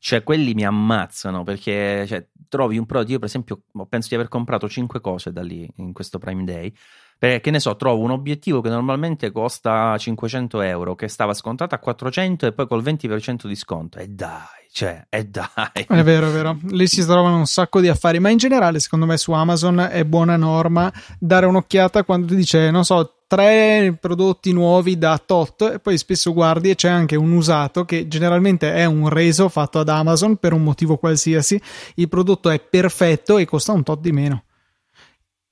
Cioè, 0.00 0.22
quelli 0.22 0.54
mi 0.54 0.64
ammazzano 0.64 1.42
perché 1.42 2.06
cioè, 2.06 2.26
trovi 2.48 2.78
un 2.78 2.86
prodotto. 2.86 3.12
Io, 3.12 3.18
per 3.18 3.28
esempio, 3.28 3.64
penso 3.88 4.08
di 4.08 4.14
aver 4.14 4.28
comprato 4.28 4.66
5 4.66 5.00
cose 5.00 5.32
da 5.32 5.42
lì 5.42 5.68
in 5.76 5.92
questo 5.92 6.18
Prime 6.18 6.44
Day 6.44 6.72
perché 7.18 7.40
che 7.40 7.50
ne 7.50 7.58
so, 7.58 7.74
trovo 7.74 8.02
un 8.02 8.12
obiettivo 8.12 8.60
che 8.60 8.68
normalmente 8.68 9.32
costa 9.32 9.96
500 9.98 10.60
euro, 10.60 10.94
che 10.94 11.08
stava 11.08 11.34
scontato 11.34 11.74
a 11.74 11.78
400 11.78 12.46
e 12.46 12.52
poi 12.52 12.68
col 12.68 12.82
20% 12.82 13.46
di 13.48 13.56
sconto. 13.56 13.98
E 13.98 14.06
dai, 14.06 14.68
cioè, 14.70 15.04
e 15.08 15.24
dai. 15.24 15.84
È 15.88 16.02
vero, 16.04 16.28
è 16.28 16.30
vero. 16.30 16.56
Lì 16.68 16.86
si 16.86 17.02
trovano 17.04 17.38
un 17.38 17.46
sacco 17.46 17.80
di 17.80 17.88
affari, 17.88 18.20
ma 18.20 18.30
in 18.30 18.36
generale, 18.36 18.78
secondo 18.78 19.04
me, 19.04 19.16
su 19.16 19.32
Amazon 19.32 19.88
è 19.90 20.04
buona 20.04 20.36
norma 20.36 20.92
dare 21.18 21.46
un'occhiata 21.46 22.04
quando 22.04 22.28
ti 22.28 22.36
dice, 22.36 22.70
non 22.70 22.84
so, 22.84 23.14
tre 23.26 23.96
prodotti 24.00 24.52
nuovi 24.52 24.96
da 24.96 25.18
tot 25.18 25.72
e 25.74 25.78
poi 25.80 25.98
spesso 25.98 26.32
guardi 26.32 26.70
e 26.70 26.76
c'è 26.76 26.88
anche 26.88 27.16
un 27.16 27.32
usato 27.32 27.84
che 27.84 28.08
generalmente 28.08 28.72
è 28.72 28.86
un 28.86 29.08
reso 29.08 29.48
fatto 29.48 29.80
ad 29.80 29.88
Amazon 29.88 30.36
per 30.36 30.52
un 30.52 30.62
motivo 30.62 30.96
qualsiasi. 30.96 31.60
Il 31.96 32.08
prodotto 32.08 32.48
è 32.48 32.60
perfetto 32.60 33.38
e 33.38 33.44
costa 33.44 33.72
un 33.72 33.82
tot 33.82 34.00
di 34.00 34.12
meno. 34.12 34.44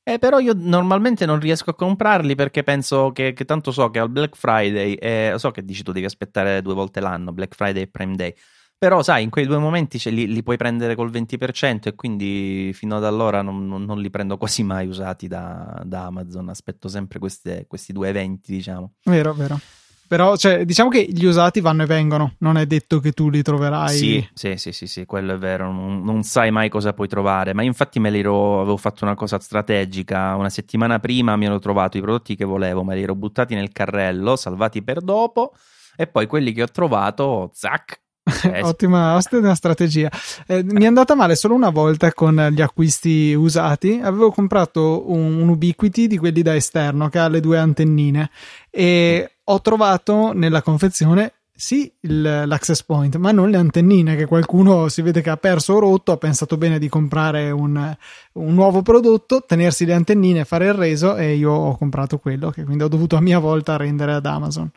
Eh, 0.09 0.21
però 0.21 0.39
io 0.39 0.53
normalmente 0.55 1.27
non 1.27 1.41
riesco 1.41 1.71
a 1.71 1.75
comprarli 1.75 2.37
perché 2.37 2.63
penso 2.63 3.11
che, 3.11 3.33
che 3.33 3.45
tanto 3.45 3.73
so 3.73 3.91
che 3.91 3.99
al 3.99 4.09
Black 4.09 4.37
Friday, 4.37 4.93
eh, 4.93 5.35
so 5.37 5.51
che 5.51 5.65
dici 5.65 5.83
tu 5.83 5.91
devi 5.91 6.07
aspettare 6.07 6.63
due 6.63 6.75
volte 6.75 7.01
l'anno, 7.01 7.33
Black 7.33 7.57
Friday 7.57 7.83
e 7.83 7.87
Prime 7.89 8.15
Day, 8.15 8.33
però 8.79 9.03
sai, 9.03 9.25
in 9.25 9.31
quei 9.31 9.47
due 9.47 9.59
momenti 9.59 9.99
li, 10.11 10.29
li, 10.29 10.45
puoi 10.45 10.57
prendere 10.57 10.95
col 10.95 11.11
20% 11.11 11.89
e 11.89 11.95
quindi 11.97 12.71
fino 12.73 12.97
ad 12.97 13.05
allora 13.05 13.43
non, 13.43 13.67
non, 13.67 13.83
non 13.83 13.99
li 13.99 14.09
prendo 14.09 14.37
quasi 14.37 14.63
mai 14.63 14.87
usati 14.87 15.27
da, 15.27 15.83
da 15.85 16.05
Amazon, 16.05 16.51
aspetto 16.51 16.87
sempre 16.87 17.19
queste, 17.19 17.65
questi 17.67 17.93
due 17.93 18.09
eventi, 18.09 18.53
diciamo. 18.53 18.93
Vero, 19.07 19.35
vero. 19.35 19.59
Però, 20.07 20.37
cioè, 20.37 20.65
diciamo 20.65 20.89
che 20.89 21.05
gli 21.09 21.25
usati 21.25 21.61
vanno 21.61 21.83
e 21.83 21.87
vengono, 21.87 22.35
non 22.39 22.57
è 22.57 22.67
detto 22.67 23.01
che 23.01 23.13
tu 23.13 23.29
li 23.29 23.43
troverai. 23.43 23.97
Sì, 23.97 24.29
sì, 24.35 24.57
sì, 24.57 24.73
sì, 24.73 24.87
sì 24.87 25.05
quello 25.05 25.35
è 25.35 25.39
vero, 25.39 25.73
non, 25.73 26.03
non, 26.03 26.23
sai 26.23 26.51
mai 26.51 26.69
cosa 26.69 26.93
puoi 26.93 27.09
trovare. 27.09 27.55
Ma 27.55 27.63
infatti 27.63 27.99
me 27.99 28.11
li 28.11 28.21
ero, 28.21 28.61
avevo 28.61 28.77
fatto 28.77 29.05
una 29.05 29.15
cosa 29.15 29.39
strategica. 29.39 30.35
Una 30.37 30.51
settimana 30.51 31.01
prima 31.01 31.37
mi 31.37 31.47
ero 31.47 31.59
trovato 31.59 31.97
i 31.97 32.01
prodotti 32.01 32.37
che 32.37 32.45
volevo, 32.45 32.85
me 32.85 32.95
li 32.95 33.03
ero 33.03 33.15
buttati 33.15 33.55
nel 33.55 33.73
carrello, 33.73 34.37
salvati 34.37 34.83
per 34.83 35.01
dopo, 35.01 35.55
e 35.97 36.07
poi 36.07 36.27
quelli 36.27 36.53
che 36.53 36.63
ho 36.63 36.69
trovato, 36.69 37.51
zac, 37.53 38.01
ottima, 38.63 39.17
ottima 39.17 39.55
strategia. 39.55 40.11
Eh, 40.47 40.63
mi 40.65 40.83
è 40.83 40.87
andata 40.87 41.15
male 41.15 41.37
solo 41.37 41.55
una 41.55 41.71
volta 41.71 42.13
con 42.13 42.49
gli 42.53 42.61
acquisti 42.61 43.35
usati. 43.35 44.01
Avevo 44.03 44.31
comprato 44.31 45.11
un, 45.13 45.41
un 45.41 45.49
Ubiquiti 45.49 46.07
di 46.07 46.19
quelli 46.19 46.43
da 46.43 46.55
esterno 46.55 47.09
che 47.09 47.19
ha 47.19 47.29
le 47.29 47.41
due 47.41 47.59
antennine 47.59 48.31
e 48.71 49.36
ho 49.49 49.61
trovato 49.61 50.33
nella 50.33 50.63
confezione 50.63 51.33
sì 51.57 51.91
il, 52.01 52.21
l'access 52.21 52.83
point, 52.83 53.17
ma 53.17 53.33
non 53.33 53.49
le 53.49 53.57
antennine 53.57 54.15
che 54.15 54.27
qualcuno 54.27 54.89
si 54.89 55.01
vede 55.01 55.23
che 55.23 55.31
ha 55.31 55.37
perso 55.37 55.75
o 55.75 55.79
rotto, 55.79 56.13
ha 56.13 56.19
pensato 56.19 56.57
bene 56.59 56.79
di 56.79 56.89
comprare 56.89 57.51
un, 57.51 57.97
un, 58.33 58.55
nuovo 58.55 58.83
prodotto, 58.83 59.43
tenersi 59.45 59.87
le 59.87 59.95
antennine, 59.95 60.45
fare 60.45 60.67
il 60.67 60.75
reso 60.75 61.17
e 61.17 61.35
io 61.35 61.51
ho 61.51 61.77
comprato 61.77 62.19
quello 62.19 62.51
che 62.51 62.65
quindi 62.65 62.85
ho 62.85 62.89
dovuto 62.89 63.17
a 63.17 63.21
mia 63.21 63.39
volta 63.39 63.77
rendere 63.77 64.13
ad 64.13 64.27
Amazon. 64.27 64.71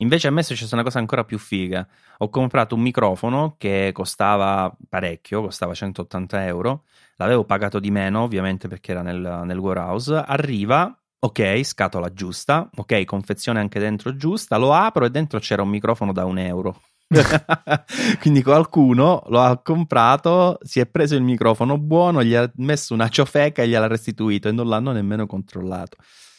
Invece 0.00 0.28
a 0.28 0.30
me 0.30 0.40
è 0.40 0.44
successa 0.44 0.74
una 0.74 0.84
cosa 0.84 0.98
ancora 0.98 1.24
più 1.24 1.38
figa. 1.38 1.86
Ho 2.18 2.28
comprato 2.28 2.74
un 2.74 2.82
microfono 2.82 3.54
che 3.56 3.92
costava 3.94 4.74
parecchio, 4.88 5.40
costava 5.42 5.72
180 5.72 6.44
euro. 6.44 6.82
L'avevo 7.16 7.44
pagato 7.44 7.78
di 7.78 7.90
meno, 7.90 8.22
ovviamente 8.22 8.68
perché 8.68 8.90
era 8.90 9.00
nel, 9.00 9.42
nel 9.44 9.56
warehouse. 9.56 10.14
Arriva, 10.14 10.94
ok, 11.18 11.62
scatola 11.64 12.12
giusta, 12.12 12.68
ok, 12.74 13.04
confezione 13.04 13.60
anche 13.60 13.78
dentro 13.78 14.16
giusta. 14.16 14.56
Lo 14.56 14.72
apro 14.72 15.04
e 15.04 15.10
dentro 15.10 15.38
c'era 15.38 15.62
un 15.62 15.68
microfono 15.68 16.12
da 16.12 16.24
un 16.24 16.38
euro. 16.38 16.80
Quindi 18.20 18.42
qualcuno 18.42 19.22
lo 19.28 19.40
ha 19.40 19.60
comprato, 19.62 20.58
si 20.62 20.80
è 20.80 20.86
preso 20.86 21.14
il 21.14 21.22
microfono 21.22 21.78
buono, 21.78 22.22
gli 22.22 22.34
ha 22.34 22.50
messo 22.56 22.94
una 22.94 23.08
ciofeca 23.08 23.62
e 23.62 23.68
gliel'ha 23.68 23.86
restituito 23.86 24.48
e 24.48 24.52
non 24.52 24.68
l'hanno 24.68 24.92
nemmeno 24.92 25.26
controllato. 25.26 25.96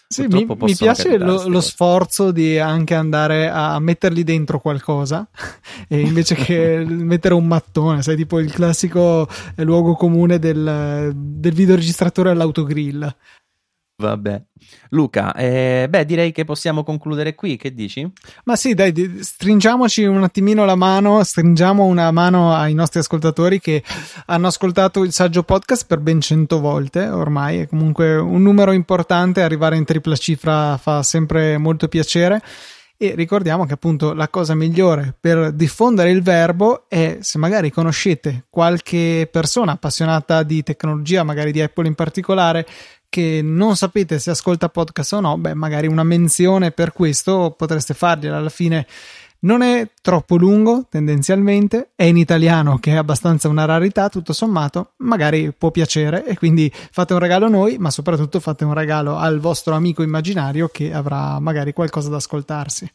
Sì, 0.09 0.25
mi, 0.27 0.45
mi, 0.45 0.73
piace 0.73 1.17
lo, 1.17 1.49
lo, 1.49 1.59
sforzo 1.59 2.31
di 2.31 2.57
anche 2.57 2.95
andare 2.95 3.49
a 3.49 3.77
metterli 3.77 4.23
dentro 4.23 4.61
qualcosa 4.61 5.27
invece 5.89 6.33
che 6.35 6.81
mettere 6.87 7.33
un 7.33 7.45
mattone, 7.45 8.01
sai, 8.01 8.15
tipo 8.15 8.39
il 8.39 8.49
classico 8.53 9.27
luogo 9.55 9.95
comune 9.95 10.39
del, 10.39 11.11
del 11.13 11.53
videoregistratore 11.53 12.29
all'autogrill. 12.29 13.15
Vabbè. 13.99 14.39
Luca, 14.89 15.33
eh, 15.33 15.87
beh, 15.89 16.05
direi 16.05 16.31
che 16.31 16.45
possiamo 16.45 16.83
concludere 16.83 17.33
qui, 17.33 17.57
che 17.57 17.73
dici? 17.73 18.07
Ma 18.43 18.55
sì, 18.55 18.75
dai, 18.75 18.93
stringiamoci 19.21 20.03
un 20.03 20.21
attimino 20.21 20.65
la 20.65 20.75
mano, 20.75 21.23
stringiamo 21.23 21.83
una 21.83 22.11
mano 22.11 22.53
ai 22.53 22.75
nostri 22.75 22.99
ascoltatori 22.99 23.59
che 23.59 23.83
hanno 24.27 24.45
ascoltato 24.45 25.03
il 25.03 25.11
saggio 25.13 25.41
podcast 25.41 25.87
per 25.87 25.97
ben 25.97 26.21
cento 26.21 26.59
volte 26.59 27.07
ormai, 27.07 27.61
è 27.61 27.67
comunque 27.67 28.17
un 28.17 28.43
numero 28.43 28.71
importante, 28.71 29.41
arrivare 29.41 29.77
in 29.77 29.85
tripla 29.85 30.15
cifra 30.15 30.77
fa 30.77 31.01
sempre 31.01 31.57
molto 31.57 31.87
piacere. 31.87 32.43
E 32.99 33.13
ricordiamo 33.15 33.65
che 33.67 33.73
appunto 33.73 34.13
la 34.13 34.27
cosa 34.27 34.55
migliore 34.55 35.15
per 35.19 35.51
diffondere 35.51 36.09
il 36.09 36.23
verbo 36.23 36.85
è 36.87 37.17
se 37.21 37.37
magari 37.37 37.71
conoscete 37.71 38.45
qualche 38.49 39.29
persona 39.31 39.73
appassionata 39.73 40.41
di 40.41 40.63
tecnologia, 40.63 41.23
magari 41.23 41.51
di 41.51 41.61
Apple 41.61 41.85
in 41.85 41.93
particolare, 41.93 42.65
che 43.09 43.41
non 43.43 43.75
sapete 43.75 44.19
se 44.19 44.31
ascolta 44.31 44.69
podcast 44.69 45.13
o 45.13 45.19
no, 45.19 45.37
beh, 45.37 45.53
magari 45.53 45.87
una 45.87 46.03
menzione 46.03 46.71
per 46.71 46.93
questo 46.93 47.53
potreste 47.57 47.93
fargliela 47.93 48.37
alla 48.37 48.49
fine. 48.49 48.85
Non 49.39 49.61
è 49.61 49.91
troppo 50.01 50.35
lungo 50.35 50.87
tendenzialmente, 50.89 51.91
è 51.95 52.03
in 52.03 52.17
italiano 52.17 52.79
che 52.79 52.93
è 52.93 52.95
abbastanza 52.95 53.47
una 53.47 53.65
rarità 53.65 54.09
tutto 54.09 54.33
sommato, 54.33 54.93
magari 54.97 55.53
può 55.53 55.69
piacere 55.69 56.25
e 56.25 56.35
quindi 56.35 56.71
fate 56.73 57.13
un 57.13 57.19
regalo 57.19 57.45
a 57.45 57.49
noi, 57.49 57.77
ma 57.77 57.91
soprattutto 57.91 58.39
fate 58.39 58.65
un 58.65 58.73
regalo 58.73 59.15
al 59.15 59.39
vostro 59.39 59.75
amico 59.75 60.01
immaginario 60.01 60.69
che 60.69 60.91
avrà 60.91 61.39
magari 61.39 61.71
qualcosa 61.71 62.09
da 62.09 62.15
ascoltarsi. 62.15 62.91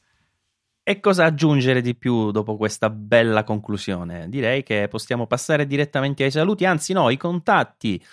E 0.85 0.99
cosa 0.99 1.27
aggiungere 1.27 1.81
di 1.81 1.95
più 1.95 2.33
dopo 2.33 2.57
questa 2.57 2.91
bella 2.91 3.45
conclusione? 3.45 4.29
Direi 4.29 4.65
che 4.65 4.89
possiamo 4.91 5.29
passare 5.29 5.65
direttamente 5.65 6.25
ai 6.25 6.33
saluti, 6.33 6.65
anzi 6.65 6.93
no, 6.93 7.09
i 7.09 7.17
contatti. 7.17 8.05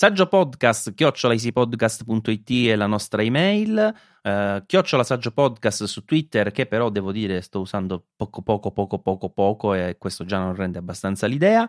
Saggio 0.00 0.28
Podcast, 0.28 0.94
chiocciolaisipodcast.it 0.94 2.68
è 2.68 2.74
la 2.74 2.86
nostra 2.86 3.22
email, 3.22 3.94
uh, 4.22 4.64
chiocciola 4.64 5.04
Saggio 5.04 5.30
Podcast 5.30 5.84
su 5.84 6.06
Twitter, 6.06 6.52
che 6.52 6.64
però 6.64 6.88
devo 6.88 7.12
dire 7.12 7.42
sto 7.42 7.60
usando 7.60 8.06
poco 8.16 8.40
poco 8.40 8.70
poco 8.70 8.98
poco 9.00 9.28
poco 9.28 9.74
e 9.74 9.96
questo 9.98 10.24
già 10.24 10.38
non 10.38 10.54
rende 10.54 10.78
abbastanza 10.78 11.26
l'idea. 11.26 11.68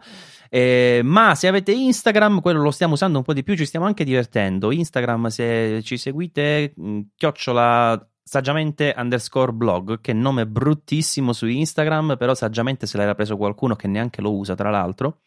Eh, 0.50 1.02
ma 1.04 1.36
se 1.36 1.50
avete 1.50 1.74
Instagram, 1.74 2.40
quello 2.40 2.62
lo 2.62 2.72
stiamo 2.72 2.94
usando 2.94 3.18
un 3.18 3.26
po' 3.26 3.34
di 3.34 3.44
più, 3.44 3.58
ci 3.58 3.66
stiamo 3.66 3.86
anche 3.86 4.06
divertendo. 4.06 4.72
Instagram, 4.72 5.28
se 5.28 5.82
ci 5.84 5.98
seguite, 5.98 6.74
mm, 6.80 7.02
chiocciola 7.18 8.10
saggiamente 8.24 8.94
underscore 8.96 9.52
blog, 9.52 10.00
che 10.00 10.14
nome 10.14 10.48
bruttissimo 10.48 11.34
su 11.34 11.48
Instagram, 11.48 12.16
però 12.18 12.34
saggiamente 12.34 12.88
se 12.88 12.98
l'era 12.98 13.14
preso 13.14 13.36
qualcuno 13.36 13.76
che 13.76 13.90
neanche 13.90 14.22
lo 14.22 14.34
usa, 14.34 14.56
tra 14.56 14.70
l'altro. 14.70 15.18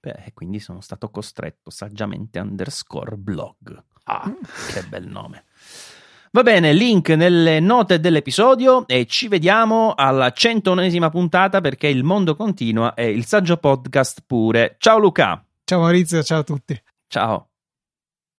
Beh, 0.00 0.32
quindi 0.32 0.58
sono 0.60 0.80
stato 0.80 1.10
costretto 1.10 1.70
saggiamente 1.70 2.38
underscore 2.38 3.16
blog. 3.16 3.82
Ah, 4.04 4.26
mm. 4.28 4.72
che 4.72 4.82
bel 4.84 5.06
nome. 5.06 5.44
Va 6.32 6.42
bene, 6.42 6.72
link 6.72 7.08
nelle 7.10 7.58
note 7.58 7.98
dell'episodio 7.98 8.86
e 8.86 9.04
ci 9.06 9.26
vediamo 9.26 9.94
alla 9.94 10.28
101esima 10.28 11.10
puntata 11.10 11.60
perché 11.60 11.88
il 11.88 12.04
mondo 12.04 12.36
continua 12.36 12.94
e 12.94 13.10
il 13.10 13.26
saggio 13.26 13.56
podcast 13.56 14.22
pure. 14.24 14.76
Ciao 14.78 14.98
Luca. 14.98 15.44
Ciao 15.64 15.80
Maurizio, 15.80 16.22
ciao 16.22 16.40
a 16.40 16.44
tutti. 16.44 16.80
Ciao. 17.08 17.49